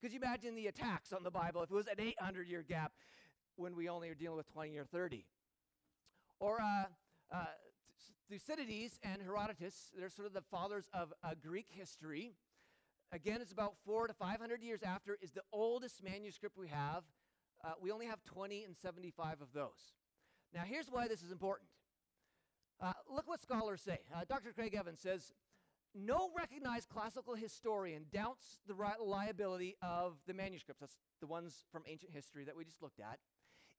Could 0.00 0.12
you 0.12 0.20
imagine 0.20 0.54
the 0.54 0.68
attacks 0.68 1.12
on 1.12 1.24
the 1.24 1.30
Bible 1.30 1.62
if 1.62 1.70
it 1.70 1.74
was 1.74 1.88
an 1.88 1.98
800 1.98 2.46
year 2.46 2.62
gap 2.62 2.92
when 3.56 3.74
we 3.74 3.88
only 3.88 4.08
are 4.08 4.14
dealing 4.14 4.36
with 4.36 4.52
20 4.52 4.76
or 4.78 4.84
30? 4.84 5.26
Or 6.38 6.60
uh, 6.60 6.84
uh, 7.34 7.44
Thucydides 8.30 9.00
and 9.02 9.20
Herodotus, 9.20 9.90
they're 9.98 10.08
sort 10.08 10.28
of 10.28 10.34
the 10.34 10.42
fathers 10.52 10.88
of 10.94 11.12
uh, 11.24 11.30
Greek 11.44 11.66
history. 11.68 12.32
Again, 13.10 13.40
it's 13.40 13.50
about 13.50 13.74
four 13.84 14.06
to 14.06 14.14
500 14.14 14.62
years 14.62 14.84
after, 14.84 15.18
is 15.20 15.32
the 15.32 15.42
oldest 15.52 16.04
manuscript 16.04 16.56
we 16.56 16.68
have. 16.68 17.02
Uh, 17.64 17.72
we 17.80 17.90
only 17.90 18.06
have 18.06 18.22
20 18.24 18.62
and 18.62 18.76
75 18.76 19.40
of 19.40 19.52
those. 19.52 19.94
Now, 20.54 20.62
here's 20.64 20.86
why 20.88 21.08
this 21.08 21.22
is 21.22 21.32
important. 21.32 21.68
Uh, 22.80 22.92
look 23.12 23.26
what 23.26 23.42
scholars 23.42 23.82
say. 23.82 23.98
Uh, 24.14 24.20
Dr. 24.28 24.52
Craig 24.52 24.76
Evans 24.78 25.00
says 25.00 25.32
no 25.94 26.30
recognized 26.36 26.88
classical 26.88 27.34
historian 27.34 28.04
doubts 28.12 28.58
the 28.66 28.74
reliability 28.74 29.76
of 29.82 30.16
the 30.26 30.34
manuscripts. 30.34 30.80
That's 30.80 30.96
the 31.20 31.26
ones 31.26 31.64
from 31.72 31.82
ancient 31.86 32.12
history 32.12 32.44
that 32.44 32.56
we 32.56 32.64
just 32.64 32.82
looked 32.82 33.00
at. 33.00 33.18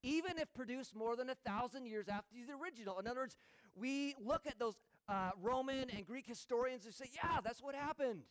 Even 0.01 0.37
if 0.37 0.51
produced 0.53 0.95
more 0.95 1.15
than 1.15 1.29
a 1.29 1.35
thousand 1.45 1.85
years 1.85 2.07
after 2.07 2.35
the 2.47 2.53
original. 2.53 2.99
In 2.99 3.07
other 3.07 3.19
words, 3.19 3.37
we 3.75 4.15
look 4.19 4.47
at 4.47 4.57
those 4.57 4.75
uh, 5.09 5.31
Roman 5.41 5.89
and 5.89 6.05
Greek 6.05 6.25
historians 6.25 6.85
and 6.85 6.93
say, 6.93 7.09
yeah, 7.13 7.39
that's 7.43 7.61
what 7.61 7.75
happened. 7.75 8.21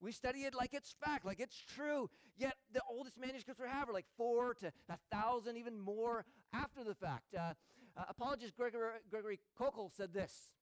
We 0.00 0.12
study 0.12 0.40
it 0.40 0.54
like 0.54 0.74
it's 0.74 0.94
fact, 1.04 1.24
like 1.24 1.40
it's 1.40 1.60
true. 1.74 2.08
Yet 2.36 2.54
the 2.72 2.80
oldest 2.88 3.18
manuscripts 3.18 3.60
we 3.60 3.68
have 3.68 3.88
are 3.88 3.92
like 3.92 4.06
four 4.16 4.54
to 4.54 4.72
a 4.88 4.98
thousand, 5.12 5.56
even 5.56 5.78
more 5.78 6.24
after 6.52 6.84
the 6.84 6.94
fact. 6.94 7.34
Uh, 7.36 7.54
uh, 7.96 8.04
apologist 8.08 8.56
Gregory, 8.56 8.92
Gregory 9.10 9.40
Koukl 9.60 9.90
said 9.90 10.12
this 10.12 10.52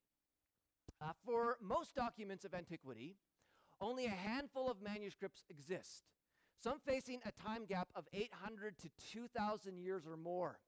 uh, 1.01 1.13
For 1.25 1.59
most 1.61 1.95
documents 1.95 2.45
of 2.45 2.55
antiquity, 2.55 3.17
only 3.81 4.07
a 4.07 4.11
handful 4.11 4.71
of 4.71 4.83
manuscripts 4.83 5.45
exist, 5.51 6.05
some 6.63 6.79
facing 6.79 7.21
a 7.25 7.43
time 7.43 7.67
gap 7.67 7.89
of 7.95 8.07
800 8.13 8.79
to 8.79 8.89
2,000 9.13 9.79
years 9.79 10.07
or 10.07 10.17
more. 10.17 10.59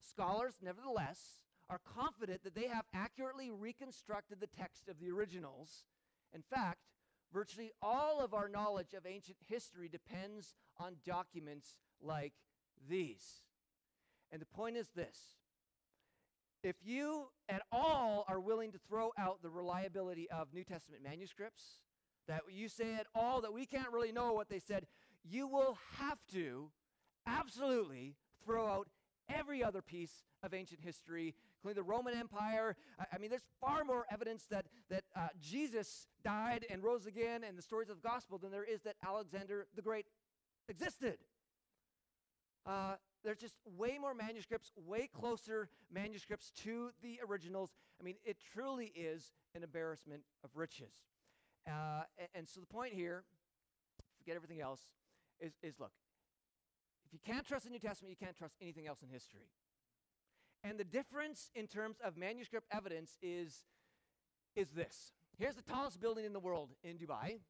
Scholars, 0.00 0.54
nevertheless, 0.62 1.40
are 1.68 1.80
confident 1.94 2.42
that 2.42 2.54
they 2.54 2.66
have 2.66 2.84
accurately 2.92 3.50
reconstructed 3.50 4.40
the 4.40 4.48
text 4.48 4.88
of 4.88 4.98
the 4.98 5.10
originals. 5.10 5.84
In 6.34 6.42
fact, 6.42 6.80
virtually 7.32 7.70
all 7.80 8.20
of 8.20 8.34
our 8.34 8.48
knowledge 8.48 8.92
of 8.92 9.06
ancient 9.06 9.38
history 9.46 9.88
depends 9.88 10.54
on 10.78 10.96
documents 11.06 11.78
like 12.02 12.32
these. 12.88 13.42
And 14.32 14.40
the 14.40 14.46
point 14.46 14.76
is 14.76 14.88
this 14.94 15.39
if 16.62 16.76
you 16.84 17.28
at 17.48 17.62
all 17.72 18.24
are 18.28 18.40
willing 18.40 18.72
to 18.72 18.78
throw 18.88 19.10
out 19.18 19.42
the 19.42 19.50
reliability 19.50 20.28
of 20.30 20.52
New 20.52 20.64
Testament 20.64 21.02
manuscripts, 21.02 21.80
that 22.28 22.42
you 22.50 22.68
say 22.68 22.94
at 22.94 23.06
all 23.14 23.40
that 23.40 23.52
we 23.52 23.66
can't 23.66 23.90
really 23.92 24.12
know 24.12 24.32
what 24.32 24.48
they 24.48 24.58
said, 24.58 24.86
you 25.24 25.46
will 25.46 25.78
have 25.98 26.18
to 26.32 26.70
absolutely 27.26 28.14
throw 28.44 28.66
out 28.66 28.88
every 29.28 29.62
other 29.62 29.82
piece 29.82 30.24
of 30.42 30.54
ancient 30.54 30.80
history, 30.80 31.34
including 31.58 31.82
the 31.82 31.88
Roman 31.88 32.14
Empire. 32.14 32.76
I, 32.98 33.04
I 33.14 33.18
mean, 33.18 33.30
there's 33.30 33.46
far 33.60 33.84
more 33.84 34.06
evidence 34.10 34.46
that, 34.50 34.66
that 34.90 35.04
uh, 35.14 35.28
Jesus 35.40 36.08
died 36.24 36.66
and 36.70 36.82
rose 36.82 37.06
again 37.06 37.44
and 37.44 37.56
the 37.56 37.62
stories 37.62 37.88
of 37.88 38.02
the 38.02 38.08
gospel 38.08 38.38
than 38.38 38.50
there 38.50 38.64
is 38.64 38.82
that 38.82 38.96
Alexander 39.06 39.66
the 39.76 39.82
Great 39.82 40.06
existed. 40.68 41.18
Uh, 42.66 42.94
there's 43.24 43.38
just 43.38 43.56
way 43.76 43.98
more 43.98 44.14
manuscripts, 44.14 44.72
way 44.86 45.08
closer 45.12 45.68
manuscripts 45.92 46.50
to 46.62 46.90
the 47.02 47.20
originals. 47.28 47.70
I 48.00 48.04
mean, 48.04 48.16
it 48.24 48.38
truly 48.54 48.92
is 48.94 49.32
an 49.54 49.62
embarrassment 49.62 50.22
of 50.44 50.50
riches. 50.54 50.94
Uh, 51.66 52.02
and, 52.18 52.28
and, 52.34 52.48
so 52.48 52.60
the 52.60 52.66
point 52.66 52.94
here, 52.94 53.24
forget 54.18 54.36
everything 54.36 54.60
else, 54.60 54.80
is, 55.40 55.52
is 55.62 55.78
look, 55.78 55.92
If 57.04 57.12
you 57.12 57.18
can't 57.24 57.46
trust 57.46 57.64
the 57.64 57.70
New 57.70 57.78
Testament, 57.78 58.16
you 58.18 58.24
can't 58.24 58.36
trust 58.36 58.54
anything 58.62 58.86
else 58.86 59.02
in 59.02 59.08
history. 59.10 59.50
And 60.64 60.78
the 60.78 60.84
difference 60.84 61.50
in 61.54 61.66
terms 61.66 61.96
of 62.02 62.16
manuscript 62.16 62.66
evidence 62.72 63.16
is, 63.22 63.64
is 64.56 64.70
this. 64.70 65.12
Here's 65.38 65.54
the 65.54 65.62
tallest 65.62 66.00
building 66.00 66.24
in 66.24 66.32
the 66.32 66.40
world 66.40 66.70
in 66.82 66.96
Dubai. 66.96 67.40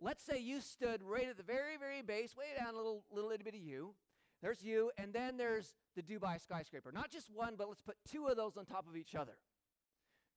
Let's 0.00 0.22
say 0.22 0.38
you 0.38 0.60
stood 0.60 1.02
right 1.02 1.28
at 1.28 1.36
the 1.36 1.42
very, 1.42 1.76
very 1.78 2.02
base, 2.02 2.36
way 2.36 2.46
down 2.56 2.74
a 2.74 2.76
little, 2.76 3.02
little 3.10 3.30
itty 3.30 3.42
bitty 3.42 3.58
you. 3.58 3.94
There's 4.40 4.62
you, 4.62 4.92
and 4.96 5.12
then 5.12 5.36
there's 5.36 5.74
the 5.96 6.02
Dubai 6.02 6.40
skyscraper. 6.40 6.92
Not 6.92 7.10
just 7.10 7.28
one, 7.28 7.54
but 7.58 7.68
let's 7.68 7.80
put 7.80 7.96
two 8.08 8.28
of 8.28 8.36
those 8.36 8.56
on 8.56 8.64
top 8.64 8.86
of 8.88 8.96
each 8.96 9.16
other. 9.16 9.36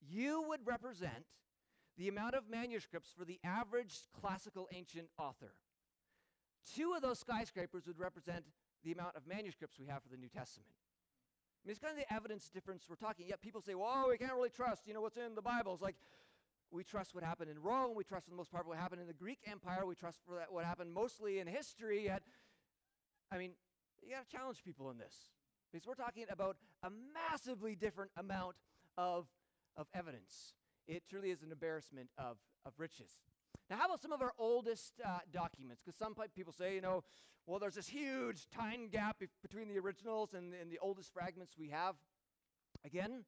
You 0.00 0.44
would 0.48 0.66
represent 0.66 1.24
the 1.96 2.08
amount 2.08 2.34
of 2.34 2.50
manuscripts 2.50 3.10
for 3.16 3.24
the 3.24 3.38
average 3.44 3.94
classical 4.20 4.68
ancient 4.72 5.06
author. 5.18 5.54
Two 6.74 6.94
of 6.94 7.02
those 7.02 7.20
skyscrapers 7.20 7.86
would 7.86 7.98
represent 7.98 8.44
the 8.82 8.92
amount 8.92 9.14
of 9.14 9.26
manuscripts 9.28 9.78
we 9.78 9.86
have 9.86 10.02
for 10.02 10.08
the 10.08 10.16
New 10.16 10.28
Testament. 10.28 10.70
I 11.64 11.68
mean, 11.68 11.72
it's 11.72 11.80
kind 11.80 11.96
of 11.96 11.98
the 11.98 12.12
evidence 12.12 12.48
difference 12.48 12.86
we're 12.90 12.96
talking. 12.96 13.28
Yet 13.28 13.40
people 13.40 13.60
say, 13.60 13.76
"Well, 13.76 14.08
we 14.08 14.18
can't 14.18 14.32
really 14.32 14.50
trust, 14.50 14.86
you 14.86 14.94
know, 14.94 15.00
what's 15.00 15.16
in 15.16 15.36
the 15.36 15.42
Bible." 15.42 15.74
It's 15.74 15.82
like 15.82 15.96
we 16.72 16.82
trust 16.82 17.14
what 17.14 17.22
happened 17.22 17.50
in 17.50 17.60
Rome. 17.60 17.94
We 17.94 18.02
trust 18.02 18.24
for 18.24 18.30
the 18.30 18.36
most 18.36 18.50
part 18.50 18.66
what 18.66 18.78
happened 18.78 19.02
in 19.02 19.06
the 19.06 19.12
Greek 19.12 19.40
Empire. 19.46 19.84
We 19.84 19.94
trust 19.94 20.20
for 20.26 20.42
what 20.50 20.64
happened 20.64 20.92
mostly 20.92 21.38
in 21.38 21.46
history. 21.46 22.04
Yet, 22.04 22.22
I 23.30 23.38
mean, 23.38 23.52
you 24.02 24.14
got 24.14 24.28
to 24.28 24.36
challenge 24.36 24.62
people 24.64 24.90
in 24.90 24.98
this 24.98 25.14
because 25.70 25.86
we're 25.86 25.94
talking 25.94 26.24
about 26.30 26.56
a 26.82 26.90
massively 26.90 27.74
different 27.74 28.10
amount 28.16 28.56
of 28.96 29.26
of 29.76 29.86
evidence. 29.94 30.54
It 30.88 31.02
truly 31.08 31.30
is 31.30 31.42
an 31.42 31.52
embarrassment 31.52 32.08
of 32.18 32.38
of 32.64 32.72
riches. 32.78 33.10
Now, 33.70 33.76
how 33.76 33.86
about 33.86 34.00
some 34.00 34.12
of 34.12 34.22
our 34.22 34.32
oldest 34.38 34.94
uh, 35.04 35.18
documents? 35.32 35.82
Because 35.84 35.98
some 35.98 36.14
people 36.34 36.52
say, 36.52 36.74
you 36.74 36.80
know, 36.80 37.04
well, 37.46 37.58
there's 37.58 37.74
this 37.74 37.88
huge 37.88 38.48
time 38.50 38.88
gap 38.88 39.22
between 39.42 39.68
the 39.68 39.78
originals 39.78 40.34
and, 40.34 40.54
and 40.54 40.70
the 40.70 40.78
oldest 40.80 41.12
fragments 41.12 41.54
we 41.58 41.68
have. 41.68 41.96
Again, 42.84 43.24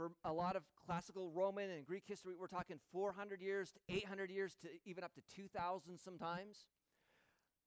for 0.00 0.12
a 0.24 0.32
lot 0.32 0.56
of 0.56 0.62
classical 0.86 1.30
Roman 1.30 1.68
and 1.68 1.84
Greek 1.84 2.04
history, 2.06 2.32
we're 2.40 2.46
talking 2.46 2.78
400 2.90 3.42
years 3.42 3.70
to 3.72 3.94
800 3.94 4.30
years 4.30 4.56
to 4.62 4.68
even 4.86 5.04
up 5.04 5.12
to 5.12 5.20
2,000 5.36 5.98
sometimes. 5.98 6.64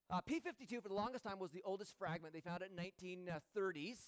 Uh, 0.10 0.20
P52 0.28 0.82
for 0.82 0.90
the 0.90 0.96
longest 0.96 1.24
time 1.26 1.38
was 1.38 1.52
the 1.52 1.62
oldest 1.64 1.94
fragment. 1.96 2.34
They 2.34 2.42
found 2.42 2.64
it 2.64 2.72
in 2.76 3.28
1930s. 3.28 4.00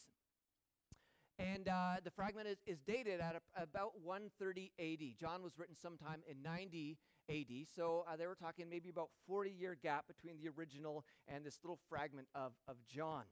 And 1.38 1.68
uh, 1.68 1.98
the 2.04 2.10
fragment 2.10 2.48
is, 2.48 2.58
is 2.66 2.80
dated 2.82 3.20
at 3.20 3.36
a, 3.36 3.62
about 3.62 3.92
130 4.04 4.72
AD. 4.80 5.20
John 5.20 5.44
was 5.44 5.60
written 5.60 5.76
sometime 5.76 6.22
in 6.28 6.42
90 6.42 6.98
AD. 7.30 7.68
So 7.76 8.06
uh, 8.12 8.16
they 8.16 8.26
were 8.26 8.34
talking 8.34 8.68
maybe 8.68 8.90
about 8.90 9.10
40 9.28 9.52
year 9.52 9.78
gap 9.84 10.06
between 10.08 10.38
the 10.42 10.50
original 10.58 11.06
and 11.28 11.46
this 11.46 11.60
little 11.64 11.78
fragment 11.90 12.28
of, 12.34 12.54
of 12.68 12.78
John. 12.88 13.26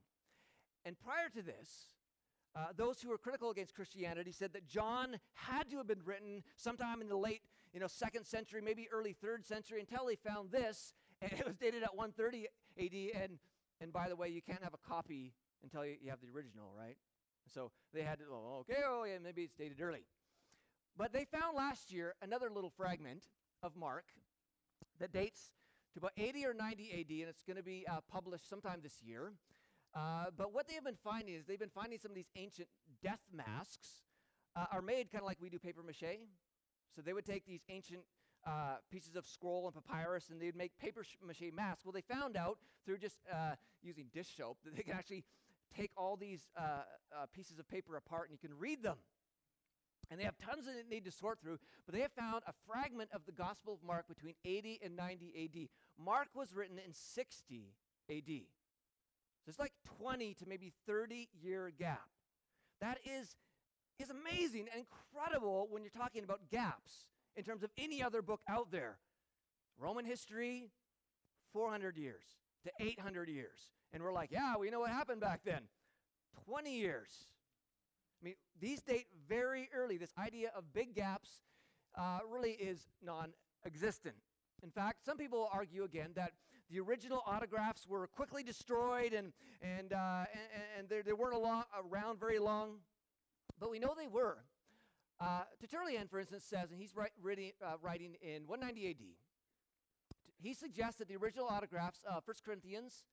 And 0.85 0.95
prior 0.99 1.29
to 1.29 1.41
this, 1.41 1.95
uh, 2.55 2.67
those 2.75 3.01
who 3.01 3.09
were 3.09 3.17
critical 3.17 3.49
against 3.49 3.73
Christianity 3.73 4.31
said 4.31 4.53
that 4.53 4.67
John 4.67 5.17
had 5.33 5.69
to 5.71 5.77
have 5.77 5.87
been 5.87 6.03
written 6.05 6.43
sometime 6.55 7.01
in 7.01 7.09
the 7.09 7.17
late, 7.17 7.41
you 7.73 7.79
know, 7.79 7.87
second 7.87 8.25
century, 8.25 8.61
maybe 8.61 8.87
early 8.91 9.13
third 9.13 9.45
century, 9.45 9.79
until 9.79 10.05
they 10.05 10.15
found 10.15 10.51
this, 10.51 10.93
and 11.21 11.31
it 11.33 11.45
was 11.45 11.55
dated 11.55 11.83
at 11.83 11.95
130 11.95 12.47
AD. 12.79 13.23
And 13.23 13.39
and 13.81 13.91
by 13.91 14.07
the 14.07 14.15
way, 14.15 14.29
you 14.29 14.41
can't 14.41 14.63
have 14.63 14.73
a 14.73 14.87
copy 14.87 15.33
until 15.63 15.85
you, 15.85 15.95
you 16.01 16.09
have 16.09 16.21
the 16.21 16.29
original, 16.33 16.71
right? 16.77 16.95
So 17.53 17.71
they 17.93 18.01
had 18.01 18.19
to, 18.19 18.25
oh, 18.31 18.59
okay, 18.61 18.81
oh 18.87 19.03
yeah, 19.03 19.17
maybe 19.21 19.41
it's 19.43 19.55
dated 19.55 19.81
early. 19.81 20.05
But 20.95 21.11
they 21.11 21.25
found 21.25 21.57
last 21.57 21.91
year 21.91 22.13
another 22.21 22.49
little 22.49 22.69
fragment 22.69 23.23
of 23.61 23.75
Mark 23.75 24.05
that 24.99 25.11
dates 25.11 25.49
to 25.93 25.99
about 25.99 26.11
80 26.17 26.45
or 26.45 26.53
90 26.53 26.91
AD, 26.91 27.09
and 27.09 27.29
it's 27.29 27.43
going 27.43 27.57
to 27.57 27.63
be 27.63 27.85
uh, 27.89 27.99
published 28.11 28.47
sometime 28.49 28.79
this 28.81 29.01
year. 29.03 29.33
Uh, 29.95 30.25
but 30.35 30.53
what 30.53 30.67
they 30.67 30.73
have 30.73 30.83
been 30.83 30.97
finding 31.03 31.35
is 31.35 31.45
they've 31.45 31.59
been 31.59 31.69
finding 31.69 31.99
some 31.99 32.11
of 32.11 32.15
these 32.15 32.31
ancient 32.35 32.67
death 33.03 33.21
masks 33.31 34.01
uh, 34.55 34.65
are 34.71 34.81
made 34.81 35.11
kind 35.11 35.21
of 35.21 35.27
like 35.27 35.37
we 35.39 35.49
do 35.49 35.59
paper 35.59 35.81
mache. 35.83 36.19
So 36.95 37.01
they 37.01 37.13
would 37.13 37.25
take 37.25 37.45
these 37.45 37.61
ancient 37.69 38.01
uh, 38.45 38.77
pieces 38.91 39.15
of 39.15 39.25
scroll 39.25 39.65
and 39.65 39.73
papyrus 39.73 40.29
and 40.29 40.41
they'd 40.41 40.55
make 40.55 40.77
paper 40.77 41.03
mache 41.25 41.51
masks. 41.53 41.85
Well, 41.85 41.91
they 41.91 42.01
found 42.01 42.35
out 42.35 42.57
through 42.85 42.97
just 42.97 43.17
uh, 43.31 43.55
using 43.81 44.05
dish 44.13 44.35
soap 44.35 44.57
that 44.65 44.75
they 44.75 44.83
can 44.83 44.93
actually 44.93 45.23
take 45.75 45.91
all 45.97 46.15
these 46.15 46.49
uh, 46.57 46.81
pieces 47.33 47.59
of 47.59 47.67
paper 47.67 47.95
apart 47.95 48.29
and 48.29 48.37
you 48.41 48.47
can 48.47 48.57
read 48.57 48.83
them. 48.83 48.97
And 50.11 50.19
they 50.19 50.25
have 50.25 50.37
tons 50.37 50.65
that 50.65 50.73
they 50.75 50.95
need 50.95 51.05
to 51.05 51.11
sort 51.11 51.39
through, 51.41 51.59
but 51.85 51.95
they 51.95 52.01
have 52.01 52.11
found 52.11 52.43
a 52.45 52.53
fragment 52.67 53.09
of 53.13 53.25
the 53.25 53.31
Gospel 53.31 53.73
of 53.73 53.83
Mark 53.87 54.07
between 54.07 54.35
80 54.43 54.79
and 54.83 54.95
90 54.95 55.33
AD. 55.43 56.03
Mark 56.03 56.27
was 56.35 56.53
written 56.53 56.77
in 56.77 56.93
60 56.93 57.73
AD. 58.09 58.29
So 59.45 59.49
it's 59.49 59.59
like 59.59 59.73
20 59.99 60.33
to 60.35 60.45
maybe 60.47 60.71
30 60.87 61.29
year 61.41 61.71
gap. 61.77 62.07
That 62.79 62.99
is, 63.05 63.35
is 63.99 64.09
amazing 64.09 64.67
and 64.73 64.85
incredible 64.85 65.67
when 65.69 65.83
you're 65.83 65.91
talking 65.91 66.23
about 66.23 66.39
gaps 66.49 67.05
in 67.35 67.43
terms 67.43 67.63
of 67.63 67.69
any 67.77 68.01
other 68.01 68.21
book 68.21 68.41
out 68.47 68.71
there. 68.71 68.97
Roman 69.77 70.05
history, 70.05 70.69
400 71.51 71.97
years 71.97 72.23
to 72.63 72.71
800 72.79 73.27
years. 73.27 73.71
And 73.91 74.01
we're 74.01 74.13
like, 74.13 74.31
yeah, 74.31 74.55
we 74.57 74.69
know 74.69 74.79
what 74.79 74.91
happened 74.91 75.21
back 75.21 75.41
then. 75.43 75.63
20 76.45 76.77
years. 76.77 77.09
I 78.21 78.25
mean, 78.25 78.35
these 78.59 78.81
date 78.81 79.07
very 79.27 79.69
early. 79.75 79.97
This 79.97 80.13
idea 80.17 80.51
of 80.55 80.73
big 80.73 80.95
gaps 80.95 81.41
uh, 81.97 82.19
really 82.31 82.51
is 82.51 82.87
non 83.03 83.33
existent. 83.65 84.15
In 84.63 84.71
fact, 84.71 85.03
some 85.05 85.17
people 85.17 85.49
argue 85.51 85.83
again 85.83 86.11
that 86.15 86.31
the 86.71 86.79
original 86.79 87.21
autographs 87.27 87.85
were 87.85 88.07
quickly 88.07 88.43
destroyed 88.43 89.11
and, 89.11 89.33
and, 89.61 89.91
uh, 89.91 90.23
and, 90.79 90.89
and 90.89 91.05
they 91.05 91.11
weren't 91.11 91.35
around 91.35 92.19
very 92.19 92.39
long, 92.39 92.77
but 93.59 93.69
we 93.69 93.77
know 93.77 93.93
they 93.97 94.07
were. 94.07 94.37
Uh, 95.19 95.43
Tertullian, 95.59 96.07
for 96.07 96.19
instance, 96.19 96.43
says, 96.43 96.71
and 96.71 96.79
he's 96.79 96.93
writing, 96.95 97.51
uh, 97.63 97.73
writing 97.81 98.15
in 98.21 98.47
190 98.47 98.89
AD, 98.89 98.95
he 100.41 100.53
suggests 100.53 100.97
that 100.99 101.07
the 101.07 101.15
original 101.15 101.45
autographs, 101.47 101.99
uh, 102.09 102.19
1 102.23 102.35
Corinthians, 102.45 103.03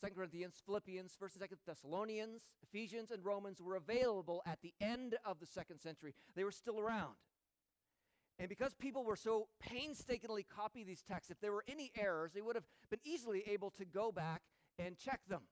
Second 0.00 0.16
Corinthians, 0.16 0.62
Philippians, 0.64 1.14
First 1.18 1.36
and 1.36 1.42
Second 1.42 1.58
Thessalonians, 1.66 2.42
Ephesians, 2.62 3.10
and 3.10 3.24
Romans 3.24 3.60
were 3.60 3.76
available 3.76 4.42
at 4.46 4.58
the 4.62 4.74
end 4.80 5.16
of 5.24 5.38
the 5.40 5.46
second 5.46 5.80
century. 5.80 6.14
They 6.34 6.44
were 6.44 6.52
still 6.52 6.80
around. 6.80 7.14
And 8.38 8.48
because 8.48 8.74
people 8.74 9.04
were 9.04 9.16
so 9.16 9.48
painstakingly 9.60 10.42
copy 10.42 10.82
these 10.82 11.02
texts, 11.02 11.30
if 11.30 11.40
there 11.40 11.52
were 11.52 11.64
any 11.68 11.92
errors, 11.96 12.32
they 12.32 12.42
would 12.42 12.56
have 12.56 12.64
been 12.90 13.00
easily 13.04 13.44
able 13.46 13.70
to 13.70 13.84
go 13.84 14.10
back 14.10 14.42
and 14.78 14.98
check 14.98 15.20
them. 15.28 15.42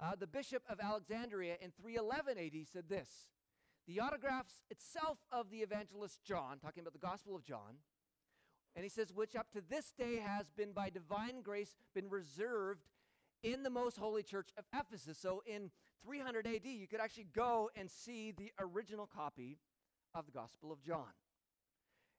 Uh, 0.00 0.16
the 0.18 0.26
bishop 0.26 0.64
of 0.68 0.80
Alexandria 0.80 1.56
in 1.60 1.70
311 1.70 2.38
AD 2.38 2.66
said 2.66 2.88
this 2.88 3.26
The 3.86 4.00
autographs 4.00 4.62
itself 4.68 5.18
of 5.30 5.50
the 5.50 5.58
evangelist 5.58 6.24
John, 6.24 6.58
talking 6.58 6.80
about 6.80 6.92
the 6.92 6.98
Gospel 6.98 7.36
of 7.36 7.44
John, 7.44 7.78
and 8.74 8.84
he 8.84 8.88
says, 8.88 9.12
which 9.12 9.36
up 9.36 9.50
to 9.52 9.62
this 9.68 9.92
day 9.92 10.16
has 10.16 10.50
been 10.56 10.72
by 10.72 10.90
divine 10.90 11.42
grace 11.42 11.76
been 11.94 12.08
reserved 12.08 12.86
in 13.42 13.62
the 13.62 13.70
most 13.70 13.98
holy 13.98 14.22
church 14.22 14.48
of 14.56 14.64
Ephesus. 14.74 15.18
So 15.18 15.42
in 15.46 15.70
300 16.04 16.46
AD, 16.46 16.64
you 16.64 16.86
could 16.86 17.00
actually 17.00 17.26
go 17.34 17.70
and 17.76 17.90
see 17.90 18.32
the 18.32 18.50
original 18.58 19.06
copy 19.06 19.58
of 20.14 20.26
the 20.26 20.32
Gospel 20.32 20.72
of 20.72 20.82
John. 20.82 21.12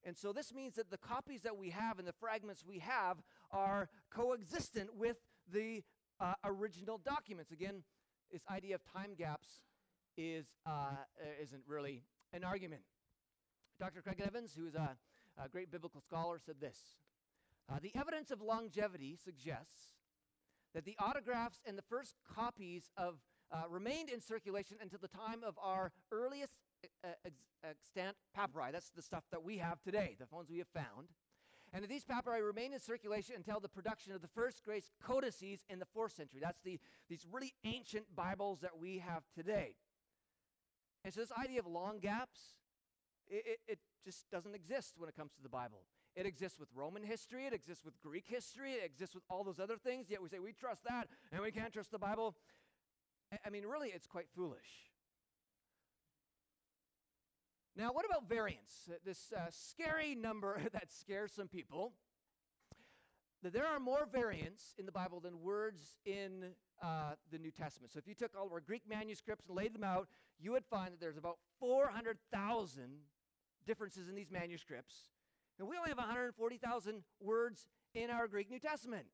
And 0.06 0.18
so 0.18 0.34
this 0.34 0.54
means 0.54 0.76
that 0.76 0.90
the 0.90 0.98
copies 0.98 1.42
that 1.44 1.58
we 1.58 1.70
have 1.70 2.00
and 2.00 2.08
the 2.08 2.14
fragments 2.14 2.64
we 2.68 2.80
have 2.80 3.18
are 3.52 3.88
coexistent 4.10 4.96
with 4.96 5.18
the 5.52 5.84
uh, 6.20 6.34
original 6.44 7.00
documents. 7.04 7.52
Again, 7.52 7.84
this 8.32 8.44
idea 8.50 8.76
of 8.76 8.82
time 8.84 9.14
gaps 9.18 9.62
is, 10.18 10.48
uh, 10.66 10.96
isn't 11.42 11.64
really 11.68 12.04
an 12.34 12.44
argument. 12.44 12.82
Dr. 13.80 14.02
Craig 14.02 14.22
Evans, 14.26 14.54
who 14.58 14.66
is 14.66 14.76
a, 14.76 14.96
a 15.44 15.50
great 15.50 15.72
biblical 15.72 16.02
scholar, 16.02 16.40
said 16.44 16.56
this 16.60 16.78
uh, 17.72 17.80
The 17.82 17.92
evidence 17.98 18.32
of 18.32 18.42
longevity 18.42 19.18
suggests 19.24 19.94
that 20.74 20.86
the 20.86 20.96
autographs 21.00 21.62
and 21.66 21.78
the 21.78 21.84
first 21.84 22.16
copies 22.36 22.90
of 22.98 23.16
uh, 23.52 23.64
remained 23.70 24.10
in 24.10 24.20
circulation 24.20 24.78
until 24.82 25.00
the 25.00 25.08
time 25.08 25.44
of 25.46 25.56
our 25.62 25.92
earliest 26.12 26.60
extant 27.64 28.16
papyri. 28.36 28.72
That's 28.72 28.92
the 28.96 29.02
stuff 29.02 29.24
that 29.32 29.44
we 29.44 29.58
have 29.58 29.82
today, 29.82 30.16
the 30.20 30.26
ones 30.36 30.50
we 30.50 30.60
have 30.60 30.68
found. 30.68 31.08
And 31.74 31.84
these 31.88 32.04
papyri 32.04 32.42
remain 32.44 32.74
in 32.74 32.80
circulation 32.80 33.36
until 33.36 33.60
the 33.60 33.70
production 33.70 34.14
of 34.14 34.22
the 34.22 34.28
first 34.28 34.64
great 34.64 34.84
codices 35.02 35.66
in 35.70 35.80
the 35.80 35.86
fourth 35.86 36.12
century. 36.12 36.40
That's 36.42 36.62
the, 36.64 36.80
these 37.10 37.26
really 37.32 37.54
ancient 37.64 38.06
Bibles 38.16 38.60
that 38.62 38.78
we 38.80 39.00
have 39.00 39.24
today. 39.36 39.76
And 41.04 41.12
so, 41.14 41.22
this 41.22 41.32
idea 41.32 41.60
of 41.60 41.66
long 41.66 42.00
gaps, 42.00 42.40
it, 43.28 43.44
it, 43.46 43.60
it 43.68 43.80
just 44.06 44.30
doesn't 44.30 44.54
exist 44.54 44.94
when 44.98 45.10
it 45.10 45.16
comes 45.16 45.34
to 45.34 45.42
the 45.42 45.50
Bible. 45.50 45.82
It 46.16 46.28
exists 46.28 46.60
with 46.60 46.70
Roman 46.76 47.02
history, 47.02 47.48
it 47.48 47.54
exists 47.54 47.84
with 47.84 48.00
Greek 48.00 48.26
history, 48.28 48.74
it 48.74 48.86
exists 48.86 49.16
with 49.16 49.24
all 49.30 49.44
those 49.44 49.60
other 49.60 49.78
things, 49.78 50.10
yet 50.10 50.22
we 50.22 50.30
say 50.30 50.38
we 50.38 50.54
trust 50.54 50.84
that 50.88 51.08
and 51.32 51.42
we 51.42 51.52
can't 51.52 51.74
trust 51.74 51.92
the 51.92 51.98
Bible. 51.98 52.36
I 53.44 53.50
mean, 53.50 53.66
really, 53.66 53.90
it's 53.90 54.06
quite 54.06 54.28
foolish. 54.36 54.93
Now, 57.76 57.92
what 57.92 58.06
about 58.06 58.30
variance? 58.30 58.88
Uh, 58.88 58.96
this 59.04 59.34
uh, 59.36 59.48
scary 59.50 60.14
number 60.14 60.62
that 60.74 60.92
scares 60.92 61.32
some 61.34 61.48
people. 61.48 61.94
that 63.42 63.52
there 63.52 63.66
are 63.66 63.80
more 63.80 64.08
variants 64.12 64.76
in 64.78 64.86
the 64.86 64.92
Bible 64.92 65.20
than 65.20 65.42
words 65.42 65.96
in 66.06 66.52
uh, 66.84 67.14
the 67.32 67.40
New 67.40 67.50
Testament. 67.50 67.92
So 67.92 67.98
if 67.98 68.08
you 68.08 68.14
took 68.14 68.32
all 68.38 68.46
of 68.46 68.52
our 68.52 68.62
Greek 68.62 68.84
manuscripts 68.88 69.48
and 69.48 69.58
laid 69.58 69.74
them 69.74 69.84
out, 69.84 70.08
you 70.40 70.52
would 70.52 70.66
find 70.66 70.94
that 70.94 71.00
there's 71.00 71.18
about 71.18 71.38
400,000 71.60 72.84
differences 73.66 74.08
in 74.08 74.16
these 74.16 74.30
manuscripts. 74.30 75.10
And 75.58 75.68
we 75.68 75.76
only 75.76 75.90
have 75.90 75.98
140,000 75.98 77.04
words 77.20 77.68
in 77.96 78.12
our 78.12 78.28
Greek 78.28 78.52
New 78.52 78.60
Testament. 78.60 79.06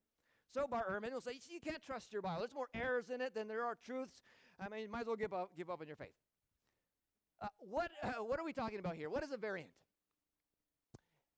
So 0.53 0.67
Bart 0.67 0.89
Ehrman 0.91 1.13
will 1.13 1.21
say, 1.21 1.33
you, 1.33 1.39
you 1.55 1.59
can't 1.61 1.81
trust 1.81 2.11
your 2.11 2.21
Bible. 2.21 2.41
There's 2.41 2.53
more 2.53 2.69
errors 2.73 3.09
in 3.09 3.21
it 3.21 3.33
than 3.33 3.47
there 3.47 3.63
are 3.63 3.77
truths. 3.85 4.21
I 4.59 4.67
mean, 4.67 4.81
you 4.81 4.89
might 4.89 5.01
as 5.01 5.07
well 5.07 5.15
give 5.15 5.33
up, 5.33 5.51
give 5.55 5.69
up 5.69 5.79
on 5.79 5.87
your 5.87 5.95
faith. 5.95 6.15
Uh, 7.41 7.47
what, 7.59 7.89
uh, 8.03 8.23
what 8.23 8.39
are 8.39 8.43
we 8.43 8.53
talking 8.53 8.79
about 8.79 8.95
here? 8.95 9.09
What 9.09 9.23
is 9.23 9.31
a 9.31 9.37
variant? 9.37 9.71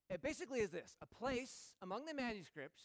It 0.09 0.21
basically 0.21 0.59
is 0.59 0.71
this 0.71 0.97
a 1.01 1.05
place 1.05 1.73
among 1.81 2.05
the 2.05 2.13
manuscripts 2.13 2.81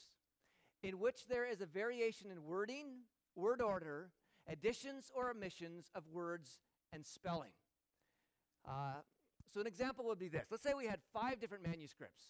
in 0.82 0.98
which 0.98 1.26
there 1.28 1.46
is 1.46 1.60
a 1.60 1.66
variation 1.66 2.30
in 2.30 2.44
wording, 2.44 2.86
word 3.34 3.62
order, 3.62 4.10
additions 4.48 5.10
or 5.14 5.30
omissions 5.30 5.90
of 5.94 6.02
words 6.12 6.60
and 6.92 7.04
spelling. 7.04 7.50
Uh, 8.68 9.00
so, 9.52 9.60
an 9.60 9.66
example 9.66 10.04
would 10.06 10.18
be 10.18 10.28
this. 10.28 10.46
Let's 10.50 10.62
say 10.62 10.74
we 10.74 10.86
had 10.86 11.00
five 11.12 11.40
different 11.40 11.66
manuscripts, 11.66 12.22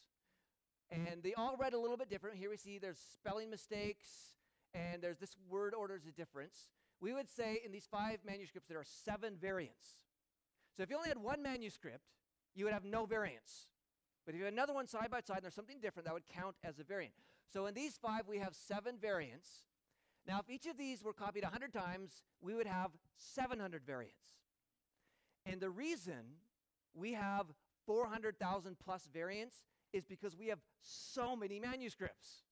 and 0.90 1.22
they 1.22 1.34
all 1.34 1.56
read 1.58 1.74
a 1.74 1.78
little 1.78 1.96
bit 1.96 2.08
different. 2.08 2.36
Here 2.36 2.50
we 2.50 2.56
see 2.56 2.78
there's 2.78 3.00
spelling 3.14 3.50
mistakes, 3.50 4.06
and 4.72 5.02
there's 5.02 5.18
this 5.18 5.34
word 5.50 5.74
order 5.74 5.96
is 5.96 6.06
a 6.06 6.12
difference. 6.12 6.68
We 7.00 7.12
would 7.12 7.28
say 7.28 7.60
in 7.64 7.72
these 7.72 7.88
five 7.90 8.18
manuscripts 8.24 8.68
there 8.68 8.78
are 8.78 8.86
seven 9.04 9.34
variants. 9.40 10.05
So, 10.76 10.82
if 10.82 10.90
you 10.90 10.96
only 10.96 11.08
had 11.08 11.18
one 11.18 11.42
manuscript, 11.42 12.04
you 12.54 12.64
would 12.64 12.74
have 12.74 12.84
no 12.84 13.06
variants. 13.06 13.68
But 14.26 14.34
if 14.34 14.38
you 14.40 14.44
had 14.44 14.52
another 14.52 14.74
one 14.74 14.88
side 14.88 15.08
by 15.10 15.20
side 15.20 15.36
and 15.36 15.44
there's 15.44 15.54
something 15.54 15.78
different, 15.80 16.06
that 16.06 16.14
would 16.14 16.28
count 16.28 16.56
as 16.64 16.80
a 16.80 16.84
variant. 16.84 17.14
So 17.52 17.66
in 17.66 17.74
these 17.74 17.96
five, 17.96 18.22
we 18.26 18.38
have 18.38 18.54
seven 18.54 18.96
variants. 19.00 19.48
Now, 20.26 20.40
if 20.40 20.50
each 20.50 20.66
of 20.66 20.76
these 20.76 21.04
were 21.04 21.12
copied 21.12 21.44
100 21.44 21.72
times, 21.72 22.24
we 22.40 22.54
would 22.54 22.66
have 22.66 22.90
700 23.16 23.82
variants. 23.86 24.34
And 25.44 25.60
the 25.60 25.70
reason 25.70 26.40
we 26.92 27.12
have 27.12 27.46
400,000 27.86 28.76
plus 28.84 29.08
variants 29.12 29.54
is 29.92 30.04
because 30.04 30.36
we 30.36 30.48
have 30.48 30.58
so 30.82 31.36
many 31.36 31.60
manuscripts. 31.60 32.42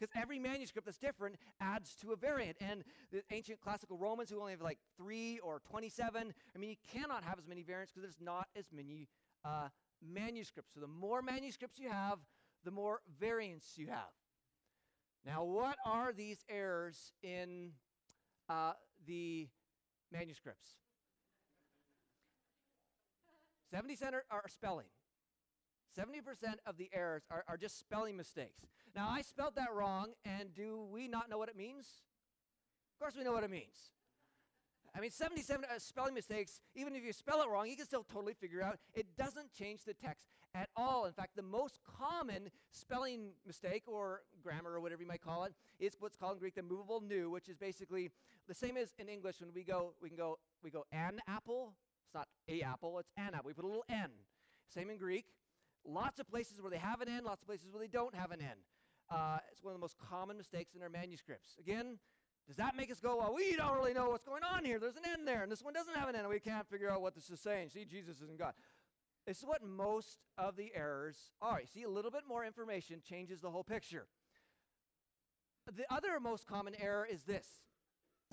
Because 0.00 0.14
every 0.20 0.38
manuscript 0.38 0.86
that's 0.86 0.98
different 0.98 1.36
adds 1.60 1.94
to 2.00 2.12
a 2.12 2.16
variant. 2.16 2.56
And 2.60 2.82
the 3.12 3.22
ancient 3.30 3.60
classical 3.60 3.98
Romans, 3.98 4.30
who 4.30 4.40
only 4.40 4.52
have 4.52 4.62
like 4.62 4.78
three 4.96 5.38
or 5.40 5.60
27, 5.68 6.32
I 6.54 6.58
mean, 6.58 6.70
you 6.70 6.76
cannot 6.90 7.22
have 7.24 7.38
as 7.38 7.46
many 7.46 7.62
variants 7.62 7.92
because 7.92 8.02
there's 8.02 8.24
not 8.24 8.48
as 8.56 8.64
many 8.74 9.08
uh, 9.44 9.68
manuscripts. 10.02 10.72
So 10.74 10.80
the 10.80 10.86
more 10.86 11.20
manuscripts 11.20 11.78
you 11.78 11.90
have, 11.90 12.18
the 12.64 12.70
more 12.70 13.00
variants 13.18 13.76
you 13.76 13.88
have. 13.88 14.10
Now, 15.26 15.44
what 15.44 15.76
are 15.84 16.12
these 16.12 16.38
errors 16.48 17.12
in 17.22 17.72
uh, 18.48 18.72
the 19.06 19.48
manuscripts? 20.10 20.76
70% 23.74 24.14
are, 24.14 24.24
are 24.30 24.48
spelling. 24.48 24.86
70% 25.98 26.54
of 26.66 26.76
the 26.76 26.88
errors 26.92 27.22
are, 27.30 27.44
are 27.48 27.56
just 27.56 27.78
spelling 27.78 28.16
mistakes. 28.16 28.62
Now, 28.94 29.08
I 29.08 29.22
spelled 29.22 29.54
that 29.56 29.72
wrong, 29.74 30.12
and 30.24 30.54
do 30.54 30.86
we 30.92 31.08
not 31.08 31.28
know 31.28 31.38
what 31.38 31.48
it 31.48 31.56
means? 31.56 31.86
Of 32.94 33.00
course, 33.00 33.14
we 33.16 33.24
know 33.24 33.32
what 33.32 33.44
it 33.44 33.50
means. 33.50 33.92
I 34.94 35.00
mean, 35.00 35.10
77 35.10 35.64
uh, 35.64 35.78
spelling 35.78 36.14
mistakes, 36.14 36.60
even 36.74 36.96
if 36.96 37.04
you 37.04 37.12
spell 37.12 37.42
it 37.42 37.48
wrong, 37.48 37.68
you 37.68 37.76
can 37.76 37.86
still 37.86 38.04
totally 38.12 38.34
figure 38.34 38.62
out. 38.62 38.78
It 38.94 39.06
doesn't 39.16 39.52
change 39.52 39.84
the 39.84 39.94
text 39.94 40.26
at 40.54 40.68
all. 40.76 41.06
In 41.06 41.12
fact, 41.12 41.36
the 41.36 41.42
most 41.42 41.78
common 41.98 42.50
spelling 42.72 43.30
mistake 43.46 43.84
or 43.86 44.22
grammar 44.42 44.72
or 44.72 44.80
whatever 44.80 45.02
you 45.02 45.08
might 45.08 45.22
call 45.22 45.44
it 45.44 45.54
is 45.78 45.92
what's 46.00 46.16
called 46.16 46.34
in 46.34 46.38
Greek 46.40 46.56
the 46.56 46.62
movable 46.62 47.00
nu, 47.00 47.30
which 47.30 47.48
is 47.48 47.56
basically 47.56 48.10
the 48.48 48.54
same 48.54 48.76
as 48.76 48.92
in 48.98 49.08
English 49.08 49.40
when 49.40 49.50
we 49.54 49.62
go, 49.62 49.92
we 50.02 50.08
can 50.08 50.18
go, 50.18 50.38
we 50.62 50.70
go 50.70 50.84
an 50.92 51.20
apple. 51.28 51.72
It's 52.06 52.14
not 52.14 52.26
a 52.48 52.62
apple, 52.62 52.98
it's 52.98 53.10
an 53.16 53.34
apple. 53.34 53.46
We 53.46 53.52
put 53.52 53.64
a 53.64 53.68
little 53.68 53.84
n. 53.88 54.10
Same 54.74 54.90
in 54.90 54.96
Greek. 54.96 55.26
Lots 55.84 56.20
of 56.20 56.28
places 56.28 56.60
where 56.60 56.70
they 56.70 56.78
have 56.78 57.00
an 57.00 57.08
n, 57.08 57.24
lots 57.24 57.42
of 57.42 57.48
places 57.48 57.72
where 57.72 57.80
they 57.80 57.88
don't 57.88 58.14
have 58.14 58.30
an 58.30 58.40
n. 58.40 58.56
Uh, 59.10 59.38
it's 59.50 59.62
one 59.62 59.72
of 59.72 59.78
the 59.78 59.82
most 59.82 59.96
common 59.98 60.36
mistakes 60.36 60.74
in 60.74 60.82
our 60.82 60.88
manuscripts. 60.88 61.56
Again, 61.58 61.98
does 62.46 62.56
that 62.56 62.76
make 62.76 62.90
us 62.90 63.00
go, 63.00 63.16
well, 63.16 63.34
we 63.34 63.56
don't 63.56 63.74
really 63.74 63.94
know 63.94 64.10
what's 64.10 64.24
going 64.24 64.42
on 64.42 64.64
here? 64.64 64.78
There's 64.78 64.96
an 64.96 65.02
end 65.10 65.26
there, 65.26 65.42
and 65.42 65.50
this 65.50 65.62
one 65.62 65.72
doesn't 65.72 65.94
have 65.94 66.08
an 66.08 66.14
end, 66.14 66.24
and 66.24 66.32
we 66.32 66.40
can't 66.40 66.68
figure 66.68 66.90
out 66.90 67.00
what 67.00 67.14
this 67.14 67.30
is 67.30 67.40
saying. 67.40 67.70
See, 67.70 67.84
Jesus 67.84 68.20
isn't 68.20 68.38
God. 68.38 68.54
This 69.26 69.38
is 69.38 69.44
what 69.44 69.62
most 69.62 70.18
of 70.38 70.56
the 70.56 70.72
errors 70.74 71.16
are. 71.40 71.60
You 71.60 71.66
see, 71.66 71.82
a 71.82 71.88
little 71.88 72.10
bit 72.10 72.22
more 72.26 72.44
information 72.44 73.00
changes 73.06 73.40
the 73.40 73.50
whole 73.50 73.64
picture. 73.64 74.06
The 75.76 75.84
other 75.92 76.18
most 76.20 76.46
common 76.46 76.74
error 76.80 77.06
is 77.10 77.22
this, 77.22 77.46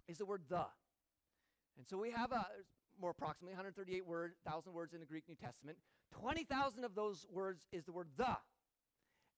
is 0.08 0.18
the 0.18 0.26
word 0.26 0.44
the. 0.50 0.66
And 1.78 1.86
so 1.88 1.98
we 1.98 2.12
have 2.12 2.32
a, 2.32 2.48
more 3.00 3.12
approximately 3.12 3.54
138 3.54 4.06
word, 4.06 4.34
thousand 4.46 4.74
words 4.74 4.94
in 4.94 5.00
the 5.00 5.06
Greek 5.06 5.24
New 5.28 5.36
Testament. 5.36 5.78
20,000 6.20 6.84
of 6.84 6.96
those 6.96 7.26
words 7.32 7.62
is 7.72 7.86
the 7.86 7.92
word 7.92 8.08
the. 8.18 8.38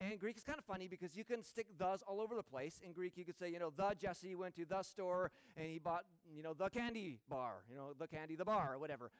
And 0.02 0.17
Greek 0.17 0.38
is 0.38 0.43
kind 0.43 0.58
of 0.58 0.63
funny 0.63 0.88
because 0.88 1.17
you 1.17 1.26
can 1.26 1.43
stick 1.43 1.67
thes 1.78 2.02
all 2.08 2.22
over 2.22 2.34
the 2.34 2.43
place. 2.43 2.80
In 2.86 2.93
Greek, 2.93 3.13
you 3.17 3.26
could 3.26 3.38
say, 3.38 3.50
you 3.50 3.60
know, 3.60 3.72
the 3.76 3.93
Jesse 4.02 4.34
went 4.34 4.56
to 4.56 4.65
the 4.65 4.82
store 4.82 5.32
and 5.58 5.67
he 5.67 5.78
bought, 5.78 6.06
you 6.34 6.41
know, 6.41 6.54
the 6.54 6.69
candy 6.69 7.17
bar, 7.30 7.63
you 7.69 7.76
know, 7.76 7.89
the 8.00 8.08
candy, 8.08 8.36
the 8.36 8.45
bar, 8.45 8.76
or 8.76 8.80
whatever. 8.80 9.12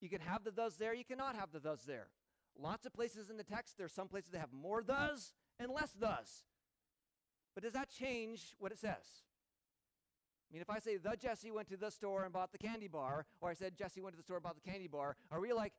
You 0.00 0.08
can 0.08 0.20
have 0.20 0.42
the 0.42 0.50
thes 0.50 0.76
there, 0.76 0.92
you 0.94 1.04
cannot 1.04 1.36
have 1.36 1.52
the 1.52 1.60
thes 1.60 1.84
there. 1.86 2.08
Lots 2.60 2.84
of 2.84 2.92
places 2.92 3.30
in 3.30 3.36
the 3.36 3.44
text, 3.44 3.78
there's 3.78 3.92
some 3.92 4.08
places 4.08 4.30
that 4.30 4.40
have 4.40 4.52
more 4.52 4.82
thes 4.82 5.32
and 5.60 5.70
less 5.70 5.92
thes. 5.92 6.44
But 7.54 7.62
does 7.62 7.72
that 7.74 7.88
change 7.88 8.56
what 8.58 8.72
it 8.72 8.78
says? 8.78 9.22
I 10.50 10.54
mean, 10.54 10.62
if 10.62 10.70
I 10.70 10.78
say 10.78 10.96
the 10.96 11.14
Jesse 11.20 11.50
went 11.50 11.68
to 11.68 11.76
the 11.76 11.90
store 11.90 12.24
and 12.24 12.32
bought 12.32 12.52
the 12.52 12.58
candy 12.58 12.88
bar, 12.88 13.26
or 13.40 13.50
I 13.50 13.54
said 13.54 13.76
Jesse 13.76 14.00
went 14.00 14.14
to 14.14 14.16
the 14.16 14.22
store 14.22 14.36
and 14.36 14.44
bought 14.44 14.54
the 14.54 14.70
candy 14.70 14.88
bar, 14.88 15.16
are 15.30 15.40
we 15.40 15.52
like, 15.52 15.74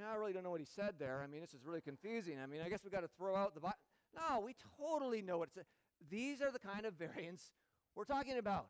I 0.00 0.14
really 0.16 0.32
don't 0.32 0.42
know 0.42 0.50
what 0.50 0.60
he 0.60 0.66
said 0.66 0.94
there. 0.98 1.22
I 1.22 1.26
mean, 1.26 1.40
this 1.40 1.54
is 1.54 1.64
really 1.64 1.80
confusing. 1.80 2.38
I 2.42 2.46
mean, 2.46 2.60
I 2.64 2.68
guess 2.68 2.84
we 2.84 2.90
got 2.90 3.00
to 3.00 3.10
throw 3.16 3.36
out 3.36 3.54
the. 3.54 3.60
Bi-. 3.60 3.72
No, 4.14 4.40
we 4.40 4.54
totally 4.78 5.22
know 5.22 5.38
what 5.38 5.50
it's. 5.54 5.66
These 6.10 6.42
are 6.42 6.50
the 6.50 6.58
kind 6.58 6.84
of 6.84 6.94
variants 6.94 7.52
we're 7.94 8.04
talking 8.04 8.38
about. 8.38 8.66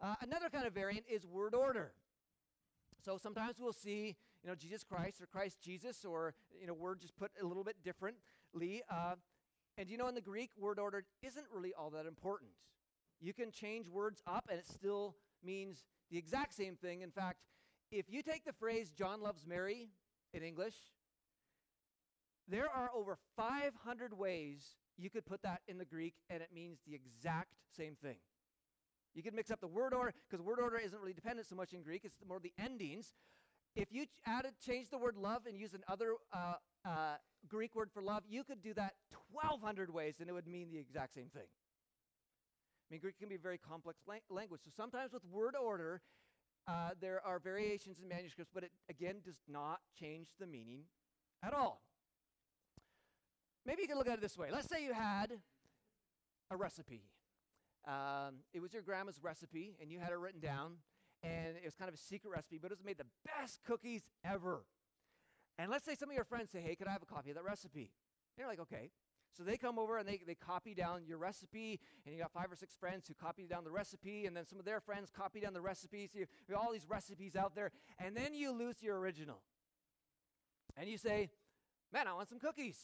Uh, 0.00 0.14
another 0.20 0.48
kind 0.48 0.66
of 0.66 0.72
variant 0.72 1.04
is 1.10 1.26
word 1.26 1.54
order. 1.54 1.92
So 3.04 3.18
sometimes 3.18 3.56
we'll 3.58 3.72
see, 3.72 4.16
you 4.42 4.48
know, 4.48 4.54
Jesus 4.54 4.84
Christ 4.84 5.20
or 5.20 5.26
Christ 5.26 5.58
Jesus, 5.62 6.04
or 6.04 6.34
you 6.60 6.66
know, 6.66 6.74
word 6.74 7.00
just 7.00 7.16
put 7.16 7.30
a 7.40 7.44
little 7.44 7.64
bit 7.64 7.76
differently. 7.82 8.82
Uh, 8.90 9.14
and 9.78 9.88
you 9.88 9.96
know, 9.96 10.08
in 10.08 10.14
the 10.14 10.20
Greek, 10.20 10.50
word 10.58 10.78
order 10.78 11.04
isn't 11.22 11.46
really 11.52 11.72
all 11.72 11.90
that 11.90 12.06
important. 12.06 12.50
You 13.22 13.32
can 13.32 13.50
change 13.50 13.88
words 13.88 14.20
up, 14.26 14.48
and 14.50 14.58
it 14.58 14.66
still 14.66 15.14
means 15.42 15.84
the 16.10 16.18
exact 16.18 16.54
same 16.54 16.76
thing. 16.76 17.00
In 17.00 17.10
fact, 17.10 17.38
if 17.90 18.10
you 18.10 18.22
take 18.22 18.44
the 18.44 18.52
phrase 18.52 18.90
"John 18.90 19.22
loves 19.22 19.46
Mary" 19.46 19.88
in 20.34 20.42
English. 20.42 20.74
There 22.48 22.68
are 22.68 22.90
over 22.94 23.18
500 23.36 24.18
ways 24.18 24.76
you 24.96 25.10
could 25.10 25.24
put 25.24 25.42
that 25.42 25.60
in 25.68 25.78
the 25.78 25.84
Greek, 25.84 26.14
and 26.28 26.42
it 26.42 26.50
means 26.54 26.80
the 26.86 26.94
exact 26.94 27.54
same 27.76 27.94
thing. 28.02 28.16
You 29.14 29.22
could 29.22 29.34
mix 29.34 29.50
up 29.50 29.60
the 29.60 29.68
word 29.68 29.94
order, 29.94 30.14
because 30.28 30.42
word 30.44 30.58
order 30.58 30.78
isn't 30.78 30.98
really 30.98 31.12
dependent 31.12 31.46
so 31.46 31.54
much 31.54 31.72
in 31.72 31.82
Greek, 31.82 32.02
it's 32.04 32.16
more 32.26 32.40
the 32.40 32.52
endings. 32.58 33.14
If 33.74 33.88
you 33.90 34.06
added, 34.26 34.52
change 34.64 34.90
the 34.90 34.98
word 34.98 35.16
love 35.16 35.46
and 35.46 35.56
use 35.56 35.70
another 35.74 36.14
uh, 36.32 36.54
uh, 36.84 37.16
Greek 37.48 37.74
word 37.74 37.90
for 37.92 38.02
love, 38.02 38.22
you 38.28 38.44
could 38.44 38.62
do 38.62 38.74
that 38.74 38.94
1,200 39.30 39.92
ways, 39.92 40.16
and 40.20 40.28
it 40.28 40.32
would 40.32 40.46
mean 40.46 40.70
the 40.70 40.78
exact 40.78 41.14
same 41.14 41.28
thing. 41.32 41.46
Mean, 42.92 43.00
Greek 43.00 43.18
can 43.18 43.30
be 43.30 43.36
a 43.36 43.38
very 43.38 43.56
complex 43.56 44.02
language. 44.28 44.60
So 44.62 44.70
sometimes 44.76 45.14
with 45.14 45.24
word 45.24 45.56
order, 45.56 46.02
uh, 46.68 46.90
there 47.00 47.24
are 47.24 47.38
variations 47.38 47.96
in 47.98 48.06
manuscripts, 48.06 48.50
but 48.52 48.64
it 48.64 48.70
again 48.90 49.16
does 49.24 49.38
not 49.48 49.80
change 49.98 50.28
the 50.38 50.46
meaning 50.46 50.82
at 51.42 51.54
all. 51.54 51.80
Maybe 53.64 53.80
you 53.80 53.88
can 53.88 53.96
look 53.96 54.08
at 54.08 54.18
it 54.18 54.20
this 54.20 54.36
way. 54.36 54.48
Let's 54.52 54.68
say 54.68 54.84
you 54.84 54.92
had 54.92 55.32
a 56.50 56.56
recipe. 56.56 57.04
Um, 57.88 58.40
it 58.52 58.60
was 58.60 58.74
your 58.74 58.82
grandma's 58.82 59.22
recipe, 59.22 59.74
and 59.80 59.90
you 59.90 59.98
had 59.98 60.10
it 60.12 60.18
written 60.18 60.40
down, 60.40 60.74
and 61.22 61.56
it 61.56 61.64
was 61.64 61.74
kind 61.74 61.88
of 61.88 61.94
a 61.94 61.98
secret 61.98 62.30
recipe, 62.30 62.58
but 62.60 62.70
it 62.70 62.76
was 62.76 62.84
made 62.84 62.98
the 62.98 63.06
best 63.24 63.60
cookies 63.66 64.02
ever. 64.22 64.66
And 65.56 65.70
let's 65.70 65.86
say 65.86 65.94
some 65.94 66.10
of 66.10 66.14
your 66.14 66.24
friends 66.24 66.50
say, 66.50 66.60
Hey, 66.60 66.74
could 66.74 66.88
I 66.88 66.92
have 66.92 67.02
a 67.02 67.06
copy 67.06 67.30
of 67.30 67.36
that 67.36 67.44
recipe? 67.44 67.90
And 68.36 68.42
you're 68.42 68.48
like, 68.48 68.60
Okay. 68.60 68.90
So 69.36 69.42
they 69.42 69.56
come 69.56 69.78
over 69.78 69.98
and 69.98 70.06
they, 70.06 70.20
they 70.26 70.34
copy 70.34 70.74
down 70.74 71.02
your 71.06 71.18
recipe, 71.18 71.80
and 72.04 72.14
you 72.14 72.20
got 72.20 72.32
five 72.32 72.52
or 72.52 72.56
six 72.56 72.74
friends 72.74 73.08
who 73.08 73.14
copy 73.14 73.46
down 73.46 73.64
the 73.64 73.70
recipe, 73.70 74.26
and 74.26 74.36
then 74.36 74.46
some 74.46 74.58
of 74.58 74.64
their 74.64 74.80
friends 74.80 75.10
copy 75.10 75.40
down 75.40 75.54
the 75.54 75.60
recipe. 75.60 76.08
So 76.12 76.18
you 76.18 76.26
have 76.50 76.58
all 76.58 76.72
these 76.72 76.86
recipes 76.88 77.34
out 77.34 77.54
there, 77.54 77.70
and 77.98 78.16
then 78.16 78.34
you 78.34 78.52
lose 78.52 78.82
your 78.82 78.98
original. 78.98 79.40
And 80.76 80.88
you 80.88 80.98
say, 80.98 81.30
Man, 81.92 82.08
I 82.08 82.14
want 82.14 82.28
some 82.28 82.38
cookies. 82.38 82.78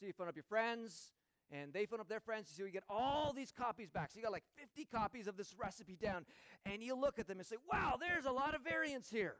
So 0.00 0.06
you 0.06 0.12
phone 0.12 0.28
up 0.28 0.34
your 0.34 0.42
friends, 0.42 1.12
and 1.50 1.72
they 1.72 1.86
phone 1.86 2.00
up 2.00 2.08
their 2.08 2.20
friends. 2.20 2.50
So 2.56 2.64
you 2.64 2.70
get 2.70 2.82
all 2.88 3.32
these 3.32 3.52
copies 3.52 3.90
back. 3.90 4.10
So 4.10 4.18
you 4.18 4.22
got 4.24 4.32
like 4.32 4.44
50 4.56 4.86
copies 4.86 5.28
of 5.28 5.36
this 5.36 5.54
recipe 5.56 5.96
down, 6.00 6.26
and 6.64 6.82
you 6.82 6.96
look 6.96 7.18
at 7.18 7.28
them 7.28 7.38
and 7.38 7.46
say, 7.46 7.56
Wow, 7.70 7.96
there's 8.00 8.24
a 8.24 8.32
lot 8.32 8.54
of 8.54 8.62
variants 8.62 9.10
here. 9.10 9.36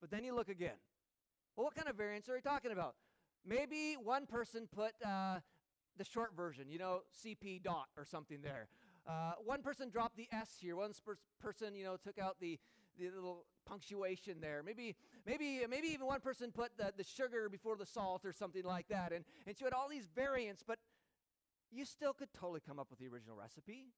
But 0.00 0.10
then 0.10 0.24
you 0.24 0.34
look 0.34 0.48
again. 0.48 0.76
Well, 1.56 1.64
what 1.64 1.74
kind 1.74 1.88
of 1.88 1.96
variants 1.96 2.28
are 2.28 2.34
we 2.34 2.40
talking 2.40 2.72
about? 2.72 2.94
Maybe 3.46 3.96
one 4.02 4.26
person 4.26 4.68
put 4.74 4.92
uh, 5.04 5.40
the 5.98 6.04
short 6.04 6.34
version, 6.36 6.70
you 6.70 6.78
know, 6.78 7.00
CP 7.24 7.62
dot 7.62 7.88
or 7.96 8.04
something 8.04 8.40
there. 8.42 8.68
Uh, 9.06 9.32
one 9.44 9.60
person 9.60 9.90
dropped 9.90 10.16
the 10.16 10.28
S 10.32 10.56
here. 10.60 10.76
One 10.76 10.92
person, 11.40 11.74
you 11.74 11.84
know, 11.84 11.96
took 12.02 12.18
out 12.18 12.36
the, 12.40 12.58
the 12.98 13.10
little 13.14 13.44
punctuation 13.66 14.40
there. 14.40 14.62
Maybe, 14.64 14.96
maybe, 15.26 15.60
maybe 15.68 15.88
even 15.88 16.06
one 16.06 16.20
person 16.20 16.50
put 16.52 16.76
the, 16.78 16.92
the 16.96 17.04
sugar 17.04 17.48
before 17.50 17.76
the 17.76 17.86
salt 17.86 18.24
or 18.24 18.32
something 18.32 18.64
like 18.64 18.88
that. 18.88 19.12
And, 19.12 19.24
and 19.46 19.60
you 19.60 19.66
had 19.66 19.74
all 19.74 19.88
these 19.88 20.08
variants, 20.14 20.62
but 20.66 20.78
you 21.70 21.84
still 21.84 22.14
could 22.14 22.32
totally 22.32 22.60
come 22.66 22.78
up 22.78 22.88
with 22.88 22.98
the 22.98 23.08
original 23.08 23.36
recipe. 23.36 23.92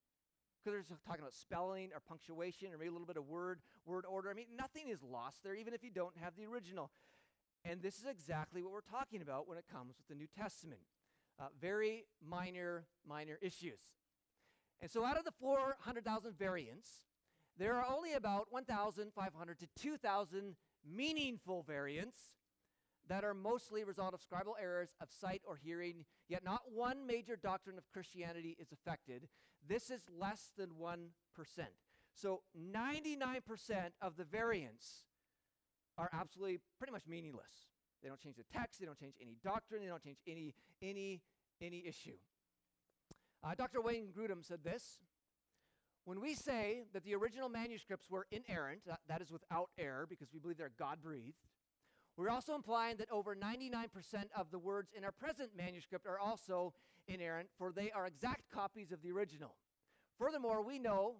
Because 0.65 0.85
they're 0.89 0.99
talking 1.07 1.21
about 1.21 1.35
spelling 1.35 1.91
or 1.95 2.01
punctuation 2.01 2.75
or 2.75 2.79
maybe 2.79 2.89
a 2.89 2.93
little 2.93 3.07
bit 3.07 3.17
of 3.17 3.29
word, 3.29 3.61
word 3.85 4.05
order. 4.09 4.29
I 4.29 4.35
mean, 4.35 4.47
nothing 4.59 4.89
is 4.89 4.99
lost 5.05 5.45
there, 5.45 5.55
even 5.55 5.73
if 5.73 5.85
you 5.85 5.91
don't 5.91 6.17
have 6.21 6.35
the 6.37 6.47
original. 6.47 6.91
And 7.69 7.83
this 7.83 7.97
is 7.97 8.07
exactly 8.07 8.63
what 8.63 8.73
we're 8.73 8.81
talking 8.81 9.23
about 9.23 9.49
when 9.49 9.59
it 9.59 9.65
comes 9.71 9.97
with 9.97 10.07
the 10.09 10.15
New 10.15 10.29
Testament. 10.39 10.81
Uh, 11.39 11.47
very 11.61 12.05
minor, 12.27 12.85
minor 13.07 13.39
issues. 13.43 13.81
And 14.81 14.91
so 14.91 15.05
out 15.05 15.19
of 15.19 15.25
the 15.25 15.33
400,000 15.41 16.39
variants, 16.39 16.89
there 17.59 17.75
are 17.75 17.87
only 17.91 18.13
about 18.13 18.47
1,500 18.51 19.59
to 19.59 19.67
2,000 19.81 20.57
meaningful 20.89 21.65
variants 21.67 22.17
that 23.09 23.25
are 23.25 23.35
mostly 23.35 23.83
a 23.83 23.87
result 23.87 24.15
of 24.15 24.21
scribal 24.21 24.55
errors 24.61 24.95
of 25.01 25.09
sight 25.11 25.43
or 25.47 25.57
hearing, 25.57 26.05
yet 26.29 26.45
not 26.45 26.63
one 26.73 27.07
major 27.07 27.37
doctrine 27.37 27.79
of 27.79 27.91
Christianity 27.93 28.57
is 28.61 28.73
affected. 28.73 29.29
This 29.69 29.91
is 29.91 30.03
less 30.17 30.51
than 30.57 30.71
1%. 30.81 30.99
So 32.15 32.43
99% 32.57 33.43
of 34.01 34.17
the 34.17 34.25
variants 34.25 35.06
are 35.99 36.11
absolutely 36.13 36.61
pretty 36.79 36.93
much 36.93 37.03
meaningless. 37.09 37.69
They 38.03 38.09
don't 38.09 38.21
change 38.21 38.37
the 38.37 38.45
text, 38.53 38.81
they 38.81 38.87
don't 38.87 38.99
change 38.99 39.15
any 39.21 39.37
doctrine, 39.43 39.83
they 39.83 39.89
don't 39.89 40.03
change 40.03 40.19
any 40.27 40.55
any 40.83 41.23
any 41.61 41.85
issue. 41.87 42.17
Uh, 43.43 43.55
Dr. 43.55 43.81
Wayne 43.81 44.09
Grudem 44.17 44.45
said 44.45 44.63
this 44.63 44.99
When 46.05 46.21
we 46.21 46.35
say 46.35 46.85
that 46.93 47.05
the 47.05 47.15
original 47.15 47.49
manuscripts 47.49 48.11
were 48.11 48.27
inerrant, 48.31 48.81
that, 48.87 49.01
that 49.09 49.23
is 49.23 49.31
without 49.31 49.71
error 49.79 50.07
because 50.09 50.29
we 50.33 50.39
believe 50.39 50.59
they're 50.59 50.71
God 50.79 50.99
breathed, 51.03 51.39
we're 52.17 52.31
also 52.31 52.55
implying 52.55 52.97
that 52.97 53.11
over 53.11 53.37
99% 53.37 53.89
of 54.35 54.51
the 54.51 54.59
words 54.59 54.91
in 54.97 55.05
our 55.05 55.13
present 55.13 55.51
manuscript 55.57 56.07
are 56.07 56.19
also 56.19 56.73
inerrant, 57.09 57.49
for 57.59 57.73
they 57.73 57.91
are 57.91 58.07
exact 58.07 58.51
copies 58.51 58.91
of 58.91 59.03
the 59.03 59.13
original. 59.13 59.55
Furthermore, 60.19 60.63
we 60.63 60.79
know 60.79 61.17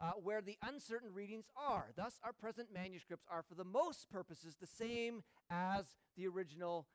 uh, 0.00 0.12
where 0.22 0.42
the 0.42 0.58
uncertain 0.62 1.12
readings 1.12 1.46
are. 1.56 1.86
Thus, 1.96 2.18
our 2.22 2.32
present 2.32 2.68
manuscripts 2.72 3.26
are, 3.30 3.42
for 3.42 3.54
the 3.54 3.64
most 3.64 4.10
purposes, 4.10 4.56
the 4.60 4.66
same 4.66 5.22
as 5.50 5.86
the 6.16 6.26
original 6.26 6.86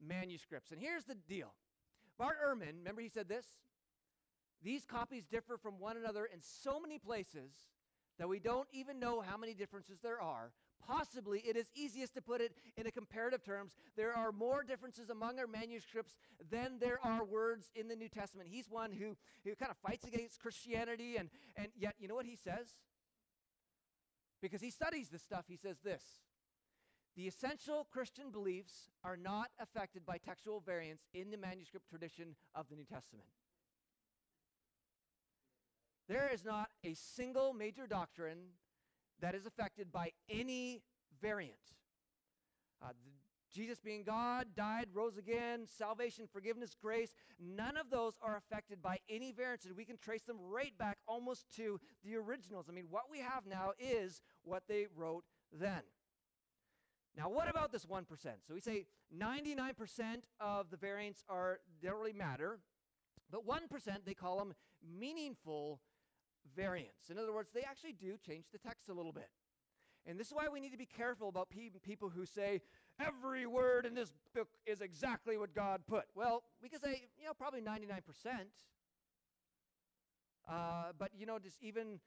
manuscripts. 0.00 0.70
And 0.70 0.80
here's 0.80 1.04
the 1.04 1.14
deal 1.14 1.54
Bart 2.18 2.36
Ehrman, 2.44 2.78
remember 2.78 3.00
he 3.00 3.08
said 3.08 3.28
this? 3.28 3.46
These 4.62 4.84
copies 4.86 5.26
differ 5.26 5.58
from 5.58 5.78
one 5.78 5.96
another 5.96 6.24
in 6.24 6.40
so 6.40 6.80
many 6.80 6.98
places 6.98 7.50
that 8.18 8.28
we 8.28 8.38
don't 8.38 8.68
even 8.72 9.00
know 9.00 9.20
how 9.20 9.36
many 9.36 9.54
differences 9.54 9.98
there 10.02 10.20
are. 10.20 10.52
Possibly, 10.86 11.40
it 11.40 11.56
is 11.56 11.70
easiest 11.74 12.14
to 12.14 12.22
put 12.22 12.40
it 12.40 12.52
in 12.76 12.86
a 12.86 12.90
comparative 12.90 13.42
terms. 13.42 13.72
There 13.96 14.14
are 14.14 14.32
more 14.32 14.62
differences 14.62 15.08
among 15.08 15.38
our 15.38 15.46
manuscripts 15.46 16.14
than 16.50 16.78
there 16.78 16.98
are 17.02 17.24
words 17.24 17.70
in 17.74 17.88
the 17.88 17.96
New 17.96 18.08
Testament. 18.08 18.48
He's 18.50 18.68
one 18.68 18.92
who, 18.92 19.16
who 19.44 19.54
kind 19.54 19.70
of 19.70 19.78
fights 19.78 20.06
against 20.06 20.40
Christianity, 20.40 21.16
and, 21.16 21.30
and 21.56 21.68
yet, 21.76 21.94
you 21.98 22.06
know 22.06 22.14
what 22.14 22.26
he 22.26 22.36
says? 22.36 22.66
Because 24.42 24.60
he 24.60 24.70
studies 24.70 25.08
this 25.08 25.22
stuff, 25.22 25.46
he 25.48 25.56
says 25.56 25.78
this 25.82 26.02
The 27.16 27.26
essential 27.26 27.86
Christian 27.90 28.30
beliefs 28.30 28.90
are 29.02 29.16
not 29.16 29.48
affected 29.58 30.04
by 30.04 30.18
textual 30.18 30.60
variants 30.60 31.04
in 31.14 31.30
the 31.30 31.38
manuscript 31.38 31.88
tradition 31.88 32.36
of 32.54 32.68
the 32.68 32.76
New 32.76 32.84
Testament. 32.84 33.28
There 36.08 36.30
is 36.32 36.44
not 36.44 36.68
a 36.84 36.94
single 36.94 37.52
major 37.52 37.86
doctrine 37.86 38.38
that 39.20 39.34
is 39.34 39.46
affected 39.46 39.90
by 39.90 40.10
any 40.28 40.82
variant. 41.20 41.54
Uh, 42.82 42.88
Jesus 43.54 43.78
being 43.78 44.02
God, 44.02 44.48
died, 44.56 44.88
rose 44.92 45.16
again, 45.16 45.66
salvation, 45.66 46.26
forgiveness, 46.30 46.74
grace, 46.80 47.14
none 47.40 47.76
of 47.76 47.88
those 47.88 48.14
are 48.20 48.36
affected 48.36 48.82
by 48.82 48.98
any 49.08 49.30
variants. 49.30 49.64
And 49.64 49.76
we 49.76 49.84
can 49.84 49.96
trace 49.96 50.22
them 50.22 50.38
right 50.40 50.76
back 50.76 50.98
almost 51.06 51.46
to 51.56 51.78
the 52.04 52.16
originals. 52.16 52.66
I 52.68 52.72
mean, 52.72 52.86
what 52.90 53.04
we 53.10 53.20
have 53.20 53.46
now 53.48 53.72
is 53.78 54.20
what 54.42 54.64
they 54.68 54.86
wrote 54.94 55.24
then. 55.52 55.82
Now, 57.16 57.28
what 57.28 57.48
about 57.48 57.70
this 57.70 57.86
1%? 57.86 58.04
So 58.46 58.54
we 58.54 58.60
say 58.60 58.86
99% 59.16 59.70
of 60.40 60.70
the 60.70 60.76
variants 60.76 61.22
are 61.28 61.60
don't 61.80 61.96
really 61.96 62.12
matter, 62.12 62.58
but 63.30 63.46
1% 63.46 63.60
they 64.04 64.14
call 64.14 64.38
them 64.38 64.54
meaningful 64.98 65.80
variants. 66.56 67.10
In 67.10 67.18
other 67.18 67.32
words, 67.32 67.50
they 67.52 67.62
actually 67.62 67.92
do 67.92 68.16
change 68.26 68.46
the 68.52 68.58
text 68.58 68.88
a 68.88 68.92
little 68.92 69.12
bit. 69.12 69.28
And 70.06 70.18
this 70.20 70.28
is 70.28 70.34
why 70.34 70.48
we 70.52 70.60
need 70.60 70.72
to 70.72 70.78
be 70.78 70.86
careful 70.86 71.28
about 71.28 71.48
pe- 71.50 71.70
people 71.82 72.10
who 72.10 72.26
say, 72.26 72.60
every 73.00 73.46
word 73.46 73.86
in 73.86 73.94
this 73.94 74.12
book 74.34 74.48
is 74.66 74.80
exactly 74.80 75.36
what 75.36 75.54
God 75.54 75.80
put. 75.86 76.04
Well, 76.14 76.42
we 76.62 76.68
can 76.68 76.80
say, 76.80 77.04
you 77.18 77.26
know, 77.26 77.32
probably 77.32 77.62
99%. 77.62 78.00
Uh, 80.46 80.92
but, 80.98 81.10
you 81.16 81.24
know, 81.24 81.38
just 81.38 81.56
even 81.62 82.00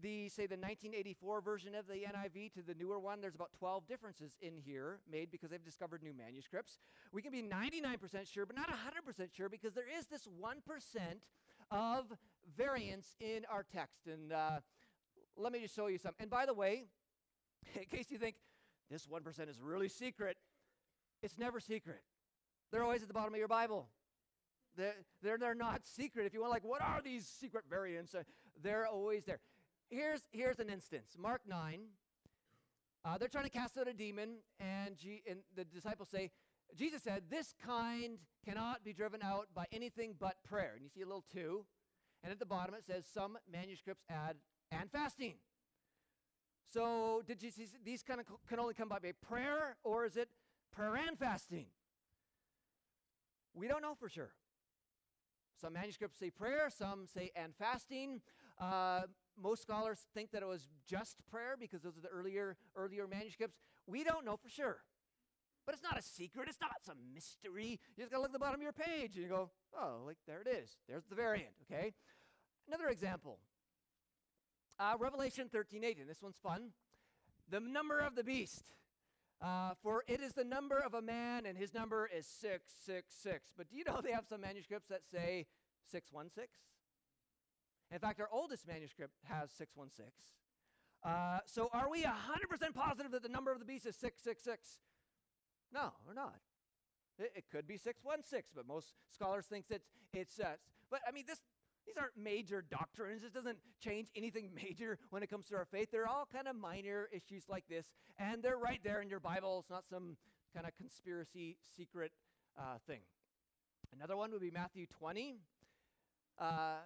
the, 0.00 0.28
say, 0.28 0.46
the 0.46 0.56
1984 0.56 1.40
version 1.40 1.74
of 1.74 1.86
the 1.86 1.94
NIV 1.94 2.52
to 2.52 2.62
the 2.62 2.74
newer 2.74 2.98
one, 2.98 3.22
there's 3.22 3.34
about 3.34 3.50
12 3.58 3.86
differences 3.88 4.36
in 4.42 4.56
here 4.56 5.00
made 5.10 5.30
because 5.30 5.50
they've 5.50 5.64
discovered 5.64 6.02
new 6.02 6.12
manuscripts. 6.12 6.78
We 7.12 7.22
can 7.22 7.32
be 7.32 7.42
99% 7.42 8.30
sure, 8.30 8.44
but 8.44 8.56
not 8.56 8.68
100% 8.68 9.34
sure 9.34 9.48
because 9.48 9.72
there 9.72 9.88
is 9.98 10.06
this 10.06 10.26
1% 10.26 10.52
of 11.70 12.06
variance 12.56 13.14
in 13.20 13.44
our 13.50 13.62
text. 13.62 14.06
And 14.06 14.32
uh, 14.32 14.60
let 15.36 15.52
me 15.52 15.60
just 15.60 15.74
show 15.74 15.86
you 15.86 15.98
some. 15.98 16.12
And 16.18 16.30
by 16.30 16.46
the 16.46 16.54
way, 16.54 16.84
in 17.74 17.84
case 17.84 18.06
you 18.10 18.18
think 18.18 18.36
this 18.90 19.06
1% 19.06 19.48
is 19.48 19.60
really 19.60 19.88
secret, 19.88 20.36
it's 21.22 21.38
never 21.38 21.60
secret. 21.60 22.02
They're 22.70 22.82
always 22.82 23.02
at 23.02 23.08
the 23.08 23.14
bottom 23.14 23.32
of 23.32 23.38
your 23.38 23.48
Bible. 23.48 23.88
They're, 24.76 24.94
they're, 25.22 25.38
they're 25.38 25.54
not 25.54 25.84
secret. 25.84 26.26
If 26.26 26.34
you 26.34 26.40
want, 26.40 26.52
like, 26.52 26.64
what 26.64 26.82
are 26.82 27.00
these 27.02 27.26
secret 27.26 27.64
variants? 27.68 28.14
Uh, 28.14 28.22
they're 28.62 28.86
always 28.86 29.24
there. 29.24 29.40
Here's, 29.90 30.28
here's 30.32 30.58
an 30.58 30.68
instance 30.68 31.16
Mark 31.18 31.42
9. 31.46 31.80
Uh, 33.04 33.16
they're 33.16 33.28
trying 33.28 33.44
to 33.44 33.50
cast 33.50 33.78
out 33.78 33.88
a 33.88 33.92
demon, 33.92 34.36
and, 34.60 34.96
G- 34.98 35.22
and 35.28 35.38
the 35.56 35.64
disciples 35.64 36.08
say, 36.08 36.30
Jesus 36.76 37.02
said, 37.02 37.22
This 37.30 37.54
kind 37.64 38.18
cannot 38.44 38.84
be 38.84 38.92
driven 38.92 39.22
out 39.22 39.48
by 39.54 39.64
anything 39.72 40.14
but 40.18 40.36
prayer. 40.48 40.72
And 40.74 40.82
you 40.82 40.90
see 40.90 41.02
a 41.02 41.06
little 41.06 41.24
two. 41.32 41.64
And 42.22 42.32
at 42.32 42.38
the 42.38 42.46
bottom 42.46 42.74
it 42.74 42.84
says, 42.86 43.04
Some 43.12 43.38
manuscripts 43.50 44.04
add, 44.10 44.36
and 44.70 44.90
fasting. 44.90 45.34
So 46.72 47.22
did 47.26 47.42
you 47.42 47.50
see 47.50 47.66
these 47.84 48.02
kind 48.02 48.20
of 48.20 48.26
can 48.48 48.58
only 48.58 48.74
come 48.74 48.88
by 48.88 48.98
prayer, 49.26 49.76
or 49.84 50.04
is 50.04 50.16
it 50.16 50.28
prayer 50.72 50.96
and 50.96 51.18
fasting? 51.18 51.66
We 53.54 53.68
don't 53.68 53.82
know 53.82 53.94
for 53.94 54.08
sure. 54.08 54.32
Some 55.60 55.72
manuscripts 55.72 56.18
say 56.18 56.30
prayer, 56.30 56.68
some 56.70 57.06
say 57.06 57.30
and 57.34 57.54
fasting. 57.56 58.20
Uh, 58.60 59.02
most 59.40 59.62
scholars 59.62 59.98
think 60.14 60.30
that 60.32 60.42
it 60.42 60.48
was 60.48 60.68
just 60.86 61.16
prayer 61.30 61.56
because 61.58 61.82
those 61.82 61.96
are 61.96 62.00
the 62.00 62.08
earlier 62.08 62.56
earlier 62.76 63.06
manuscripts. 63.06 63.56
We 63.86 64.04
don't 64.04 64.24
know 64.24 64.36
for 64.36 64.48
sure. 64.48 64.78
But 65.68 65.74
it's 65.74 65.84
not 65.84 65.98
a 65.98 66.02
secret. 66.02 66.48
It's 66.48 66.62
not 66.62 66.76
some 66.82 66.96
mystery. 67.12 67.78
You 67.94 68.04
just 68.04 68.10
got 68.10 68.16
to 68.16 68.22
look 68.22 68.30
at 68.30 68.32
the 68.32 68.38
bottom 68.38 68.54
of 68.54 68.62
your 68.62 68.72
page 68.72 69.16
and 69.16 69.22
you 69.22 69.28
go, 69.28 69.50
oh, 69.78 69.98
like 70.06 70.16
there 70.26 70.40
it 70.40 70.48
is. 70.48 70.78
There's 70.88 71.04
the 71.04 71.14
variant, 71.14 71.52
okay? 71.70 71.92
Another 72.66 72.88
example. 72.88 73.38
Uh, 74.80 74.94
Revelation 74.98 75.50
13, 75.52 75.84
8, 75.84 75.98
and 75.98 76.08
this 76.08 76.22
one's 76.22 76.38
fun. 76.42 76.70
The 77.50 77.60
number 77.60 77.98
of 77.98 78.14
the 78.14 78.24
beast. 78.24 78.64
Uh, 79.42 79.72
for 79.82 80.04
it 80.08 80.22
is 80.22 80.32
the 80.32 80.42
number 80.42 80.78
of 80.78 80.94
a 80.94 81.02
man, 81.02 81.44
and 81.44 81.58
his 81.58 81.74
number 81.74 82.08
is 82.16 82.26
666. 82.40 83.52
But 83.54 83.68
do 83.68 83.76
you 83.76 83.84
know 83.84 84.00
they 84.02 84.12
have 84.12 84.24
some 84.26 84.40
manuscripts 84.40 84.88
that 84.88 85.02
say 85.12 85.44
616? 85.92 86.48
In 87.92 87.98
fact, 87.98 88.20
our 88.20 88.28
oldest 88.32 88.66
manuscript 88.66 89.12
has 89.24 89.50
616. 89.50 90.06
Uh, 91.04 91.40
so 91.44 91.68
are 91.74 91.90
we 91.90 92.04
100% 92.04 92.72
positive 92.72 93.12
that 93.12 93.22
the 93.22 93.28
number 93.28 93.52
of 93.52 93.58
the 93.58 93.66
beast 93.66 93.84
is 93.84 93.96
666? 93.96 94.78
No, 95.72 95.92
we're 96.06 96.14
not. 96.14 96.36
It, 97.18 97.32
it 97.36 97.44
could 97.50 97.66
be 97.66 97.76
616, 97.76 98.52
but 98.54 98.66
most 98.66 98.94
scholars 99.12 99.46
think 99.46 99.68
that 99.68 99.82
it's, 100.12 100.40
uh, 100.40 100.56
but 100.90 101.00
I 101.06 101.12
mean, 101.12 101.24
this, 101.26 101.40
these 101.86 101.96
aren't 101.96 102.16
major 102.16 102.62
doctrines. 102.70 103.22
This 103.22 103.32
doesn't 103.32 103.58
change 103.80 104.08
anything 104.16 104.50
major 104.62 104.98
when 105.10 105.22
it 105.22 105.30
comes 105.30 105.46
to 105.48 105.56
our 105.56 105.66
faith. 105.66 105.88
They're 105.90 106.08
all 106.08 106.26
kind 106.32 106.48
of 106.48 106.56
minor 106.56 107.08
issues 107.12 107.44
like 107.48 107.64
this, 107.68 107.86
and 108.18 108.42
they're 108.42 108.58
right 108.58 108.80
there 108.84 109.00
in 109.00 109.08
your 109.08 109.20
Bible. 109.20 109.58
It's 109.60 109.70
not 109.70 109.84
some 109.88 110.16
kind 110.54 110.66
of 110.66 110.74
conspiracy 110.76 111.56
secret 111.76 112.12
uh, 112.58 112.78
thing. 112.86 113.00
Another 113.94 114.16
one 114.16 114.32
would 114.32 114.40
be 114.40 114.50
Matthew 114.50 114.86
20. 114.86 115.36
Uh, 116.38 116.76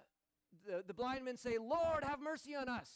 the, 0.65 0.83
the 0.85 0.93
blind 0.93 1.25
men 1.25 1.37
say, 1.37 1.57
Lord, 1.57 2.03
have 2.03 2.19
mercy 2.19 2.55
on 2.55 2.69
us. 2.69 2.89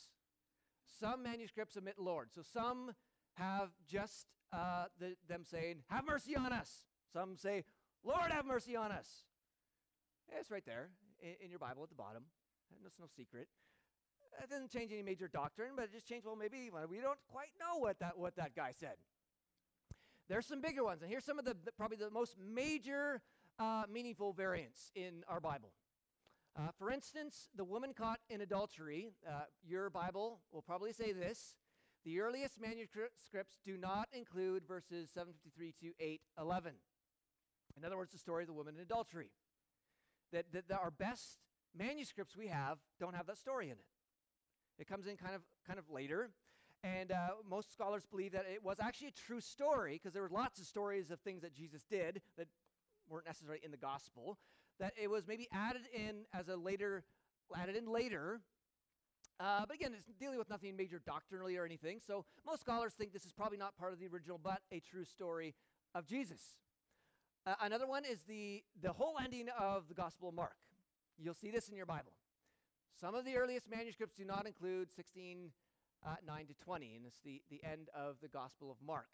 Some 1.00 1.23
manuscripts 1.23 1.78
omit 1.78 1.95
Lord. 2.00 2.30
So 2.34 2.41
some 2.41 2.91
have 3.38 3.69
just 3.88 4.28
uh, 4.52 4.86
the, 5.00 5.15
them 5.28 5.43
saying, 5.45 5.78
Have 5.89 6.06
mercy 6.06 6.36
on 6.36 6.52
us. 6.52 6.84
Some 7.13 7.38
say, 7.38 7.63
Lord, 8.04 8.32
have 8.32 8.45
mercy 8.45 8.76
on 8.76 8.91
us. 8.91 9.23
It's 10.39 10.52
right 10.52 10.65
there 10.65 10.89
in, 11.21 11.45
in 11.45 11.50
your 11.50 11.60
Bible 11.60 11.84
at 11.84 11.89
the 11.89 11.95
bottom. 11.95 12.23
That's 12.84 13.00
no 13.00 13.06
secret. 13.15 13.47
It 14.43 14.50
doesn't 14.50 14.71
change 14.71 14.91
any 14.91 15.02
major 15.02 15.28
doctrine, 15.28 15.71
but 15.76 15.86
it 15.86 15.93
just 15.93 16.08
changed, 16.08 16.26
well, 16.26 16.36
maybe 16.36 16.69
we 16.89 17.00
don't 17.00 17.17
quite 17.32 17.50
know 17.60 17.80
what 17.80 18.00
that, 18.00 18.17
what 18.17 18.36
that 18.36 18.56
guy 18.56 18.71
said. 18.78 18.95
There's 20.30 20.45
some 20.45 20.62
bigger 20.62 20.84
ones, 20.84 21.02
and 21.02 21.10
here's 21.10 21.23
some 21.23 21.39
of 21.39 21.45
the, 21.45 21.56
the 21.63 21.71
probably 21.71 21.97
the 21.97 22.12
most 22.12 22.36
major 22.38 23.21
uh, 23.58 23.84
meaningful 23.91 24.34
variants 24.34 24.91
in 24.95 25.23
our 25.28 25.39
Bible. 25.39 25.71
Uh, 26.58 26.69
for 26.78 26.91
instance, 26.91 27.50
the 27.56 27.63
woman 27.63 27.93
caught 27.93 28.19
in 28.30 28.41
adultery, 28.41 29.10
uh, 29.28 29.43
your 29.65 29.89
Bible 29.89 30.39
will 30.52 30.62
probably 30.62 30.91
say 30.91 31.13
this. 31.13 31.56
The 32.07 32.21
earliest 32.21 32.61
manuscripts 32.61 33.59
do 33.65 33.75
not 33.75 34.07
include 34.13 34.63
verses 34.65 35.09
753 35.13 35.73
to 35.81 35.93
811. 35.99 36.71
In 37.75 37.83
other 37.83 37.97
words, 37.97 38.13
the 38.13 38.17
story 38.17 38.43
of 38.43 38.47
the 38.47 38.53
woman 38.53 38.75
in 38.77 38.81
adultery. 38.81 39.29
That, 40.31 40.45
that, 40.53 40.69
that 40.69 40.79
our 40.79 40.89
best 40.89 41.39
manuscripts 41.77 42.37
we 42.37 42.47
have 42.47 42.77
don't 42.97 43.13
have 43.13 43.27
that 43.27 43.37
story 43.37 43.65
in 43.65 43.73
it. 43.73 43.83
It 44.79 44.87
comes 44.87 45.05
in 45.05 45.17
kind 45.17 45.35
of 45.35 45.41
kind 45.67 45.77
of 45.77 45.89
later, 45.89 46.29
and 46.81 47.11
uh, 47.11 47.27
most 47.49 47.73
scholars 47.73 48.03
believe 48.09 48.31
that 48.31 48.45
it 48.49 48.63
was 48.63 48.77
actually 48.79 49.09
a 49.09 49.27
true 49.27 49.41
story 49.41 49.99
because 50.01 50.13
there 50.13 50.23
were 50.23 50.29
lots 50.31 50.61
of 50.61 50.65
stories 50.65 51.11
of 51.11 51.19
things 51.19 51.41
that 51.41 51.53
Jesus 51.53 51.83
did 51.89 52.21
that 52.37 52.47
weren't 53.09 53.25
necessarily 53.25 53.59
in 53.65 53.71
the 53.71 53.75
gospel. 53.75 54.37
That 54.79 54.93
it 54.95 55.09
was 55.09 55.27
maybe 55.27 55.49
added 55.51 55.81
in 55.93 56.23
as 56.33 56.47
a 56.47 56.55
later, 56.55 57.03
added 57.53 57.75
in 57.75 57.85
later. 57.85 58.39
Uh, 59.39 59.65
but 59.67 59.76
again, 59.76 59.93
it's 59.95 60.08
dealing 60.19 60.39
with 60.39 60.50
nothing 60.50 60.76
major 60.76 61.00
doctrinally 61.06 61.58
or 61.58 61.65
anything. 61.65 62.00
So 62.06 62.26
most 62.45 62.62
scholars 62.62 62.93
think 62.93 63.13
this 63.13 63.26
is 63.26 63.32
probably 63.32 63.58
not 63.58 63.78
part 63.78 63.93
of 63.93 64.00
the 64.00 64.08
original, 64.08 64.39
but 64.41 64.62
a 64.71 64.80
true 64.80 65.06
story 65.06 65.54
of 65.93 66.06
Jesus. 66.06 66.41
Uh, 67.45 67.54
another 67.62 67.88
one 67.88 68.04
is 68.04 68.23
the 68.23 68.63
the 68.82 68.91
whole 68.91 69.15
ending 69.23 69.47
of 69.60 69.88
the 69.88 69.93
Gospel 69.93 70.30
of 70.30 70.36
Mark. 70.36 70.58
You'll 71.17 71.36
see 71.36 71.52
this 71.52 71.69
in 71.69 71.78
your 71.78 71.86
Bible. 71.86 72.13
Some 73.00 73.13
of 73.13 73.26
the 73.26 73.36
earliest 73.36 73.69
manuscripts 73.69 74.15
do 74.15 74.26
not 74.26 74.47
include 74.47 74.91
16 74.91 75.52
uh, 76.06 76.15
9 76.26 76.47
to 76.47 76.54
20, 76.54 76.95
and 76.95 77.06
it's 77.06 77.19
the, 77.23 77.41
the 77.50 77.62
end 77.63 77.89
of 77.93 78.15
the 78.21 78.28
Gospel 78.28 78.71
of 78.71 78.78
Mark. 78.86 79.08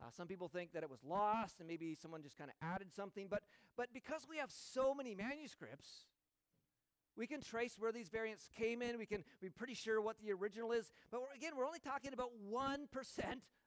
Uh, 0.00 0.06
some 0.16 0.26
people 0.26 0.48
think 0.48 0.72
that 0.72 0.82
it 0.82 0.90
was 0.90 1.00
lost 1.04 1.56
and 1.58 1.68
maybe 1.68 1.96
someone 2.00 2.22
just 2.22 2.38
kind 2.38 2.50
of 2.50 2.56
added 2.66 2.88
something, 2.94 3.26
but, 3.28 3.42
but 3.76 3.88
because 3.92 4.22
we 4.28 4.36
have 4.36 4.50
so 4.50 4.94
many 4.94 5.14
manuscripts, 5.14 6.04
we 7.16 7.26
can 7.26 7.40
trace 7.40 7.76
where 7.78 7.92
these 7.92 8.08
variants 8.08 8.48
came 8.56 8.82
in. 8.82 8.98
We 8.98 9.06
can 9.06 9.24
be 9.40 9.50
pretty 9.50 9.74
sure 9.74 10.00
what 10.00 10.16
the 10.22 10.32
original 10.32 10.72
is. 10.72 10.90
But 11.10 11.20
we're, 11.20 11.34
again, 11.34 11.52
we're 11.56 11.66
only 11.66 11.80
talking 11.80 12.12
about 12.12 12.30
1% 12.50 12.86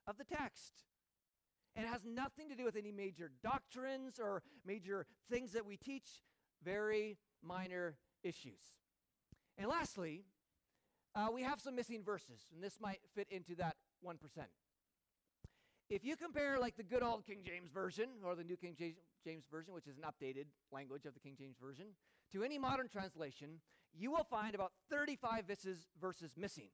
of 0.08 0.18
the 0.18 0.24
text. 0.24 0.74
And 1.76 1.86
it 1.86 1.90
has 1.90 2.04
nothing 2.06 2.50
to 2.50 2.56
do 2.56 2.66
with 2.66 2.76
any 2.76 2.92
major 2.92 3.32
doctrines 3.44 4.20
or 4.20 4.44
major 4.66 5.06
things 5.30 5.54
that 5.54 5.66
we 5.66 5.78
teach, 5.78 6.24
very 6.64 7.18
minor 7.44 7.96
issues. 8.24 8.62
And 9.58 9.70
lastly, 9.70 10.24
uh, 11.16 11.28
we 11.34 11.44
have 11.44 11.60
some 11.60 11.76
missing 11.76 12.04
verses, 12.04 12.40
and 12.54 12.64
this 12.64 12.80
might 12.80 13.00
fit 13.16 13.28
into 13.30 13.56
that 13.56 13.76
1%. 14.06 14.16
If 15.90 16.06
you 16.06 16.16
compare 16.16 16.58
like 16.58 16.78
the 16.78 16.84
good 16.84 17.04
old 17.04 17.26
King 17.26 17.40
James 17.46 17.70
Version 17.70 18.08
or 18.24 18.36
the 18.36 18.46
New 18.46 18.56
King 18.56 18.76
James 18.78 19.44
Version, 19.52 19.74
which 19.74 19.88
is 19.88 19.98
an 19.98 20.04
updated 20.04 20.46
language 20.72 21.06
of 21.06 21.14
the 21.14 21.20
King 21.20 21.36
James 21.38 21.58
Version, 21.62 21.88
to 22.32 22.44
any 22.44 22.58
modern 22.58 22.88
translation, 22.88 23.60
you 23.94 24.12
will 24.12 24.24
find 24.24 24.56
about 24.56 24.72
35 24.90 25.46
verses, 25.46 25.88
verses 26.00 26.32
missing. 26.38 26.70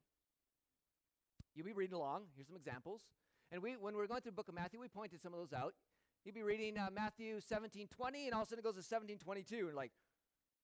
You'll 1.54 1.66
be 1.66 1.72
reading 1.72 1.96
along. 1.96 2.24
Here's 2.36 2.46
some 2.46 2.56
examples. 2.56 3.02
And 3.50 3.62
we, 3.62 3.76
when 3.76 3.96
we 3.96 4.02
are 4.02 4.06
going 4.06 4.20
through 4.20 4.32
the 4.32 4.36
book 4.36 4.48
of 4.48 4.54
Matthew, 4.54 4.78
we 4.78 4.88
pointed 4.88 5.20
some 5.20 5.32
of 5.32 5.40
those 5.40 5.52
out. 5.52 5.74
You'll 6.24 6.34
be 6.34 6.42
reading 6.42 6.76
uh, 6.78 6.88
Matthew 6.94 7.40
17, 7.40 7.88
20, 7.88 8.26
and 8.26 8.34
all 8.34 8.42
of 8.42 8.46
a 8.46 8.50
sudden 8.50 8.60
it 8.60 8.64
goes 8.64 8.74
to 8.74 8.82
17, 8.82 9.18
22, 9.18 9.68
and 9.68 9.76
like, 9.76 9.90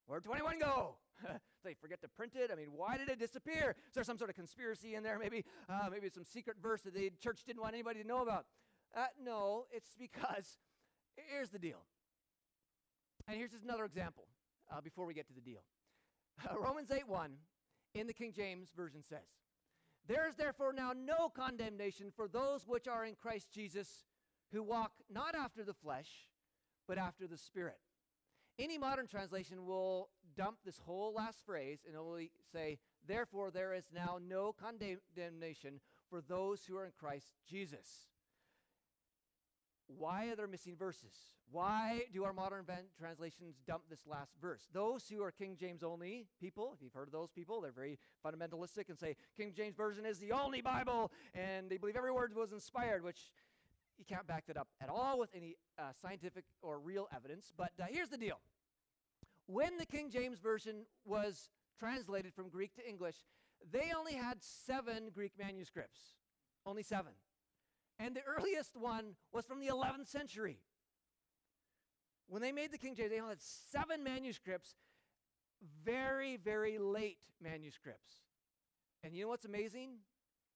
Where'd 0.06 0.24
21 0.24 0.58
go? 0.58 0.96
they 1.64 1.74
forget 1.74 2.02
to 2.02 2.08
print 2.08 2.32
it. 2.36 2.50
I 2.52 2.56
mean, 2.56 2.68
why 2.76 2.98
did 2.98 3.08
it 3.08 3.18
disappear? 3.18 3.74
Is 3.88 3.94
there 3.94 4.04
some 4.04 4.18
sort 4.18 4.28
of 4.28 4.36
conspiracy 4.36 4.94
in 4.94 5.02
there? 5.02 5.18
Maybe, 5.18 5.44
uh, 5.68 5.88
maybe 5.90 6.10
some 6.10 6.24
secret 6.24 6.56
verse 6.62 6.82
that 6.82 6.94
the 6.94 7.10
church 7.22 7.40
didn't 7.46 7.62
want 7.62 7.74
anybody 7.74 8.02
to 8.02 8.06
know 8.06 8.20
about. 8.20 8.44
Uh, 8.94 9.06
no, 9.22 9.64
it's 9.72 9.94
because 9.98 10.58
here's 11.16 11.48
the 11.48 11.58
deal. 11.58 11.86
And 13.26 13.38
here's 13.38 13.50
another 13.64 13.86
example 13.86 14.26
uh, 14.70 14.80
before 14.80 15.06
we 15.06 15.14
get 15.14 15.26
to 15.28 15.34
the 15.34 15.40
deal. 15.40 15.62
Romans 16.60 16.90
8 16.90 17.08
1 17.08 17.30
in 17.94 18.06
the 18.06 18.12
King 18.12 18.32
James 18.34 18.70
Version 18.76 19.02
says, 19.02 19.28
There 20.06 20.28
is 20.28 20.34
therefore 20.34 20.72
now 20.72 20.92
no 20.96 21.28
condemnation 21.28 22.12
for 22.14 22.28
those 22.28 22.66
which 22.66 22.88
are 22.88 23.04
in 23.04 23.14
Christ 23.14 23.48
Jesus, 23.52 24.04
who 24.52 24.62
walk 24.62 24.92
not 25.10 25.34
after 25.34 25.64
the 25.64 25.74
flesh, 25.74 26.08
but 26.86 26.98
after 26.98 27.26
the 27.26 27.38
Spirit. 27.38 27.78
Any 28.58 28.78
modern 28.78 29.06
translation 29.06 29.66
will 29.66 30.10
dump 30.36 30.58
this 30.64 30.78
whole 30.78 31.12
last 31.12 31.44
phrase 31.44 31.80
and 31.86 31.96
only 31.96 32.30
say, 32.52 32.78
Therefore, 33.06 33.50
there 33.50 33.74
is 33.74 33.84
now 33.92 34.18
no 34.26 34.52
condemnation 34.52 35.80
for 36.08 36.20
those 36.20 36.64
who 36.64 36.76
are 36.76 36.86
in 36.86 36.92
Christ 36.98 37.26
Jesus. 37.48 38.06
Why 39.86 40.28
are 40.28 40.36
there 40.36 40.46
missing 40.46 40.76
verses? 40.76 41.12
Why 41.50 42.02
do 42.12 42.24
our 42.24 42.32
modern 42.32 42.64
translations 42.98 43.56
dump 43.66 43.82
this 43.90 44.06
last 44.06 44.32
verse? 44.40 44.62
Those 44.72 45.08
who 45.08 45.22
are 45.22 45.30
King 45.30 45.56
James 45.58 45.82
only 45.82 46.26
people, 46.40 46.72
if 46.74 46.82
you've 46.82 46.92
heard 46.92 47.08
of 47.08 47.12
those 47.12 47.30
people, 47.30 47.60
they're 47.60 47.70
very 47.72 47.98
fundamentalistic 48.24 48.88
and 48.88 48.98
say 48.98 49.16
King 49.36 49.52
James 49.54 49.76
Version 49.76 50.06
is 50.06 50.18
the 50.18 50.32
only 50.32 50.62
Bible, 50.62 51.12
and 51.34 51.68
they 51.68 51.76
believe 51.76 51.96
every 51.96 52.12
word 52.12 52.34
was 52.34 52.52
inspired, 52.52 53.04
which 53.04 53.30
you 53.98 54.04
can't 54.04 54.26
back 54.26 54.46
that 54.46 54.56
up 54.56 54.68
at 54.80 54.88
all 54.88 55.18
with 55.18 55.30
any 55.34 55.56
uh, 55.78 55.92
scientific 56.00 56.44
or 56.62 56.78
real 56.78 57.06
evidence. 57.14 57.52
But 57.56 57.72
uh, 57.80 57.84
here's 57.88 58.08
the 58.08 58.18
deal 58.18 58.40
when 59.46 59.76
the 59.76 59.86
King 59.86 60.10
James 60.10 60.38
Version 60.38 60.86
was 61.04 61.50
translated 61.78 62.32
from 62.32 62.48
Greek 62.48 62.74
to 62.74 62.88
English, 62.88 63.16
they 63.70 63.92
only 63.96 64.14
had 64.14 64.42
seven 64.42 65.10
Greek 65.14 65.32
manuscripts. 65.38 66.00
Only 66.66 66.82
seven. 66.82 67.12
And 67.98 68.14
the 68.14 68.22
earliest 68.22 68.76
one 68.76 69.14
was 69.32 69.44
from 69.44 69.60
the 69.60 69.68
11th 69.68 70.08
century. 70.08 70.58
When 72.28 72.42
they 72.42 72.52
made 72.52 72.72
the 72.72 72.78
King 72.78 72.94
James, 72.94 73.10
they 73.10 73.20
only 73.20 73.30
had 73.30 73.42
seven 73.42 74.02
manuscripts, 74.02 74.74
very, 75.84 76.36
very 76.36 76.78
late 76.78 77.18
manuscripts. 77.40 78.14
And 79.02 79.14
you 79.14 79.24
know 79.24 79.28
what's 79.28 79.44
amazing? 79.44 79.98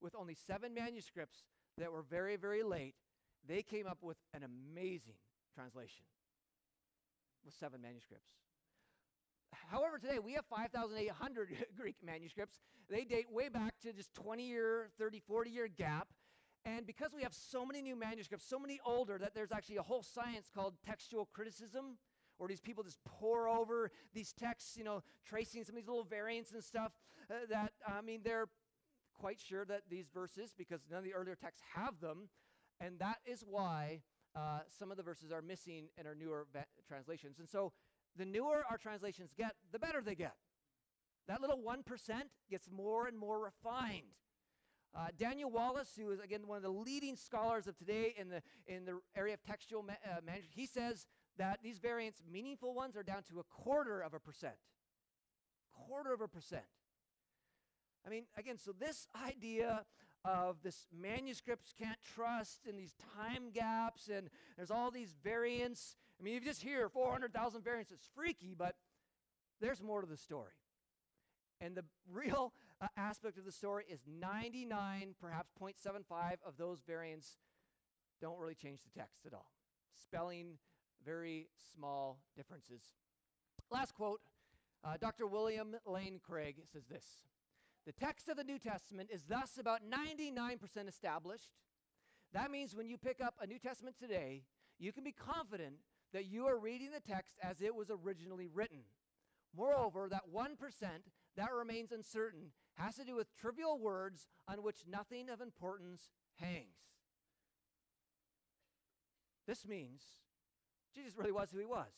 With 0.01 0.15
only 0.17 0.35
seven 0.35 0.75
manuscripts 0.75 1.45
that 1.77 1.93
were 1.93 2.03
very, 2.03 2.37
very 2.37 2.63
late, 2.63 2.95
they 3.47 3.63
came 3.63 3.87
up 3.87 3.99
with 4.03 4.17
an 4.35 4.43
amazing 4.43 5.15
translation 5.55 6.05
with 7.45 7.55
seven 7.55 7.81
manuscripts. 7.81 8.33
However, 9.71 9.99
today 9.99 10.19
we 10.19 10.35
have 10.35 10.45
5,800 10.47 11.67
Greek 11.79 11.97
manuscripts. 12.05 12.61
They 12.91 13.05
date 13.05 13.27
way 13.31 13.49
back 13.49 13.75
to 13.83 13.93
just 13.93 14.15
20 14.15 14.47
year, 14.47 14.89
30, 14.99 15.21
40 15.21 15.51
year 15.51 15.69
gap. 15.69 16.09
And 16.65 16.87
because 16.87 17.13
we 17.15 17.23
have 17.23 17.35
so 17.35 17.65
many 17.65 17.83
new 17.83 17.97
manuscripts, 17.97 18.47
so 18.47 18.59
many 18.59 18.81
older, 18.85 19.19
that 19.19 19.35
there's 19.35 19.53
actually 19.53 19.77
a 19.77 19.83
whole 19.83 20.03
science 20.03 20.49
called 20.55 20.75
textual 20.85 21.29
criticism, 21.33 21.97
where 22.37 22.49
these 22.49 22.61
people 22.61 22.85
just 22.85 22.99
pore 23.05 23.49
over 23.49 23.91
these 24.15 24.33
texts, 24.33 24.77
you 24.77 24.85
know, 24.85 25.03
tracing 25.27 25.65
some 25.65 25.75
of 25.75 25.83
these 25.83 25.89
little 25.89 26.05
variants 26.05 26.53
and 26.53 26.63
stuff. 26.63 26.93
Uh, 27.31 27.35
that, 27.51 27.73
I 27.87 28.01
mean, 28.01 28.21
they're 28.25 28.49
quite 29.19 29.41
sure 29.41 29.65
that 29.65 29.83
these 29.91 30.09
verses, 30.13 30.53
because 30.57 30.81
none 30.91 30.99
of 30.99 31.05
the 31.05 31.15
earlier 31.15 31.35
texts 31.35 31.63
have 31.75 32.01
them, 32.01 32.29
and 32.81 32.99
that 33.01 33.19
is 33.27 33.45
why 33.47 34.03
uh, 34.37 34.61
some 34.79 34.91
of 34.91 34.97
the 34.97 35.03
verses 35.03 35.33
are 35.33 35.43
missing 35.43 35.89
in 35.99 36.07
our 36.07 36.15
newer 36.15 36.47
va- 36.53 36.67
translations. 36.87 37.39
And 37.39 37.49
so, 37.49 37.73
the 38.17 38.25
newer 38.25 38.65
our 38.69 38.79
translations 38.79 39.31
get, 39.37 39.55
the 39.73 39.79
better 39.79 40.01
they 40.01 40.15
get. 40.15 40.35
That 41.29 41.41
little 41.41 41.59
1% 41.59 41.85
gets 42.51 42.69
more 42.71 43.07
and 43.07 43.17
more 43.17 43.39
refined. 43.39 44.17
Uh, 44.95 45.09
Daniel 45.19 45.51
Wallace, 45.51 45.91
who 45.99 46.11
is 46.11 46.21
again 46.21 46.47
one 46.47 46.57
of 46.57 46.63
the 46.63 46.71
leading 46.71 47.15
scholars 47.15 47.67
of 47.67 47.77
today 47.77 48.15
in 48.19 48.29
the 48.29 48.43
in 48.67 48.85
the 48.85 49.01
area 49.17 49.35
of 49.35 49.43
textual 49.43 49.83
ma- 49.83 49.93
uh, 50.05 50.21
management, 50.25 50.55
he 50.55 50.67
says 50.67 51.07
that 51.37 51.61
these 51.63 51.79
variants, 51.79 52.23
meaningful 52.31 52.75
ones, 52.75 52.97
are 52.97 53.03
down 53.03 53.23
to 53.31 53.39
a 53.39 53.45
quarter 53.45 54.01
of 54.01 54.15
a 54.15 54.19
percent. 54.19 54.55
Quarter 55.73 56.13
of 56.13 56.21
a 56.21 56.29
percent. 56.29 56.65
I 58.07 58.11
mean, 58.11 58.25
again, 58.37 58.57
so 58.59 58.73
this 58.73 59.07
idea 59.27 59.85
of 60.25 60.57
this 60.63 60.87
manuscripts 60.93 61.73
can't 61.79 61.99
trust 62.15 62.61
and 62.69 62.79
these 62.79 62.95
time 63.17 63.51
gaps 63.53 64.09
and 64.09 64.29
there's 64.57 64.71
all 64.71 64.91
these 64.91 65.15
variants. 65.23 65.97
I 66.19 66.25
mean, 66.25 66.35
you 66.35 66.41
just 66.41 66.63
hear 66.63 66.89
400,000 66.89 67.63
variants, 67.63 67.93
it's 67.93 68.09
freaky, 68.15 68.55
but 68.57 68.75
there's 69.61 69.83
more 69.83 70.01
to 70.01 70.07
the 70.07 70.17
story. 70.17 70.53
And 71.61 71.77
the 71.77 71.85
real 72.13 72.53
uh, 72.81 72.87
aspect 72.97 73.39
of 73.39 73.45
the 73.45 73.53
story 73.53 73.85
is 73.89 74.01
99, 74.07 75.15
perhaps 75.21 75.51
0.75 75.61 76.35
of 76.47 76.57
those 76.57 76.81
variants 76.87 77.37
don't 78.21 78.39
really 78.39 78.55
change 78.55 78.81
the 78.83 78.99
text 78.99 79.27
at 79.27 79.35
all. 79.35 79.51
Spelling, 80.01 80.59
very 81.05 81.49
small 81.75 82.21
differences. 82.37 82.83
Last 83.71 83.95
quote 83.95 84.21
uh, 84.85 84.97
Dr. 85.01 85.27
William 85.27 85.77
Lane 85.87 86.21
Craig 86.25 86.57
says 86.73 86.85
this 86.87 87.05
The 87.87 87.93
text 87.93 88.29
of 88.29 88.37
the 88.37 88.45
New 88.45 88.59
Testament 88.59 89.11
is 89.13 89.25
thus 89.29 89.59
about 89.59 89.81
99% 89.83 90.89
established. 90.89 91.51
That 92.33 92.51
means 92.51 92.77
when 92.77 92.89
you 92.89 92.99
pick 92.99 93.21
up 93.21 93.35
a 93.41 93.47
New 93.47 93.59
Testament 93.59 93.97
today, 94.01 94.43
you 94.79 94.93
can 94.93 95.03
be 95.03 95.13
confident 95.13 95.77
that 96.13 96.27
you 96.27 96.47
are 96.47 96.59
reading 96.59 96.91
the 96.93 97.01
text 97.01 97.35
as 97.43 97.61
it 97.61 97.75
was 97.75 97.91
originally 97.91 98.47
written. 98.47 98.81
Moreover, 99.57 100.09
that 100.11 100.25
1% 100.33 100.49
that 101.37 101.53
remains 101.53 101.93
uncertain 101.93 102.51
has 102.79 102.97
to 102.97 103.05
do 103.05 103.15
with 103.15 103.27
trivial 103.37 103.79
words 103.79 104.27
on 104.49 104.63
which 104.63 104.85
nothing 104.91 105.29
of 105.29 105.41
importance 105.41 106.11
hangs. 106.37 106.79
This 109.47 109.67
means 109.67 110.03
Jesus 110.95 111.17
really 111.17 111.33
was 111.33 111.51
who 111.51 111.59
he 111.59 111.65
was. 111.65 111.93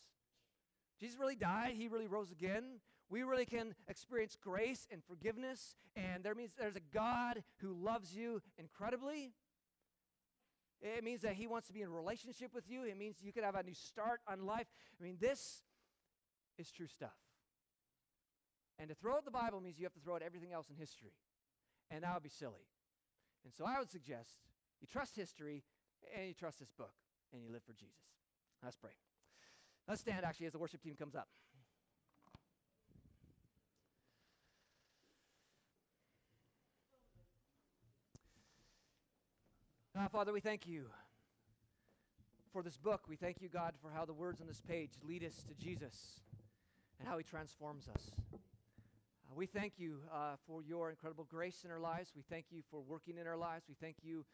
Jesus 1.01 1.19
really 1.19 1.37
died, 1.37 1.75
he 1.77 1.89
really 1.89 2.07
rose 2.07 2.31
again. 2.31 2.81
We 3.09 3.23
really 3.23 3.47
can 3.47 3.75
experience 3.89 4.37
grace 4.41 4.87
and 4.93 5.03
forgiveness, 5.03 5.75
and 5.97 6.23
there 6.23 6.35
means 6.35 6.53
there's 6.57 6.77
a 6.77 6.95
God 6.95 7.43
who 7.61 7.73
loves 7.73 8.15
you 8.15 8.41
incredibly. 8.57 9.33
It 10.81 11.03
means 11.03 11.23
that 11.23 11.35
he 11.35 11.47
wants 11.47 11.67
to 11.67 11.75
be 11.75 11.83
in 11.83 11.91
relationship 11.91 12.55
with 12.55 12.65
you. 12.69 12.85
It 12.85 12.97
means 12.97 13.17
you 13.21 13.33
could 13.33 13.45
have 13.45 13.55
a 13.57 13.63
new 13.63 13.75
start 13.75 14.21
on 14.29 14.47
life. 14.47 14.67
I 14.99 15.05
mean, 15.05 15.17
this 15.21 15.63
is 16.57 16.71
true 16.71 16.87
stuff. 16.87 17.17
And 18.81 18.89
to 18.89 18.95
throw 18.95 19.17
out 19.17 19.27
the 19.27 19.31
Bible 19.31 19.61
means 19.61 19.79
you 19.79 19.85
have 19.85 19.93
to 19.93 20.01
throw 20.01 20.15
out 20.15 20.23
everything 20.23 20.53
else 20.53 20.71
in 20.71 20.77
history. 20.77 21.13
And 21.91 22.03
that 22.03 22.15
would 22.15 22.23
be 22.23 22.31
silly. 22.31 22.65
And 23.45 23.53
so 23.53 23.67
I 23.67 23.79
would 23.79 23.91
suggest 23.91 24.31
you 24.81 24.89
trust 24.91 25.15
history 25.15 25.63
and 26.17 26.27
you 26.27 26.35
trust 26.35 26.59
this 26.59 26.71
book 26.71 26.95
and 27.33 27.43
you 27.43 27.53
live 27.53 27.63
for 27.67 27.75
Jesus. 27.75 28.01
Let's 28.65 28.77
pray. 28.77 28.97
Let's 29.87 30.01
stand 30.01 30.25
actually 30.25 30.47
as 30.47 30.53
the 30.53 30.59
worship 30.59 30.83
team 30.83 30.95
comes 30.99 31.15
up. 31.15 31.29
Uh, 39.99 40.09
Father, 40.09 40.33
we 40.33 40.41
thank 40.41 40.67
you 40.67 40.87
for 42.53 42.63
this 42.63 42.79
book. 42.79 43.03
We 43.09 43.17
thank 43.17 43.43
you, 43.43 43.49
God, 43.51 43.75
for 43.83 43.91
how 43.91 44.07
the 44.07 44.15
words 44.15 44.41
on 44.41 44.47
this 44.47 44.63
page 44.67 44.93
lead 45.07 45.23
us 45.23 45.45
to 45.49 45.55
Jesus 45.63 46.21
and 46.99 47.07
how 47.07 47.19
he 47.19 47.25
transforms 47.25 47.89
us. 47.89 48.11
Uh, 49.31 49.35
we 49.37 49.47
thank 49.47 49.75
you 49.77 49.99
uh, 50.13 50.37
for 50.47 50.63
your 50.63 50.91
incredible 50.91 51.27
grace 51.31 51.63
in 51.65 51.71
our 51.71 51.81
lives. 51.81 52.11
We 52.17 52.23
thank 52.31 52.47
you 52.51 52.63
for 52.71 52.81
working 52.81 53.19
in 53.19 53.27
our 53.27 53.37
lives. 53.37 53.65
We 53.69 53.75
thank 53.81 53.97
you 54.03 54.25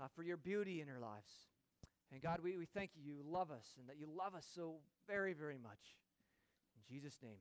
uh, 0.00 0.06
for 0.14 0.22
your 0.22 0.36
beauty 0.36 0.80
in 0.80 0.88
our 0.88 1.00
lives. 1.00 1.30
And 2.12 2.22
God, 2.22 2.38
we, 2.42 2.56
we 2.56 2.66
thank 2.66 2.90
you. 2.94 3.02
You 3.04 3.22
love 3.28 3.50
us 3.50 3.66
and 3.78 3.88
that 3.88 3.98
you 3.98 4.06
love 4.06 4.34
us 4.34 4.46
so 4.54 4.76
very, 5.08 5.32
very 5.32 5.58
much. 5.58 5.96
In 6.76 6.94
Jesus' 6.94 7.18
name. 7.22 7.40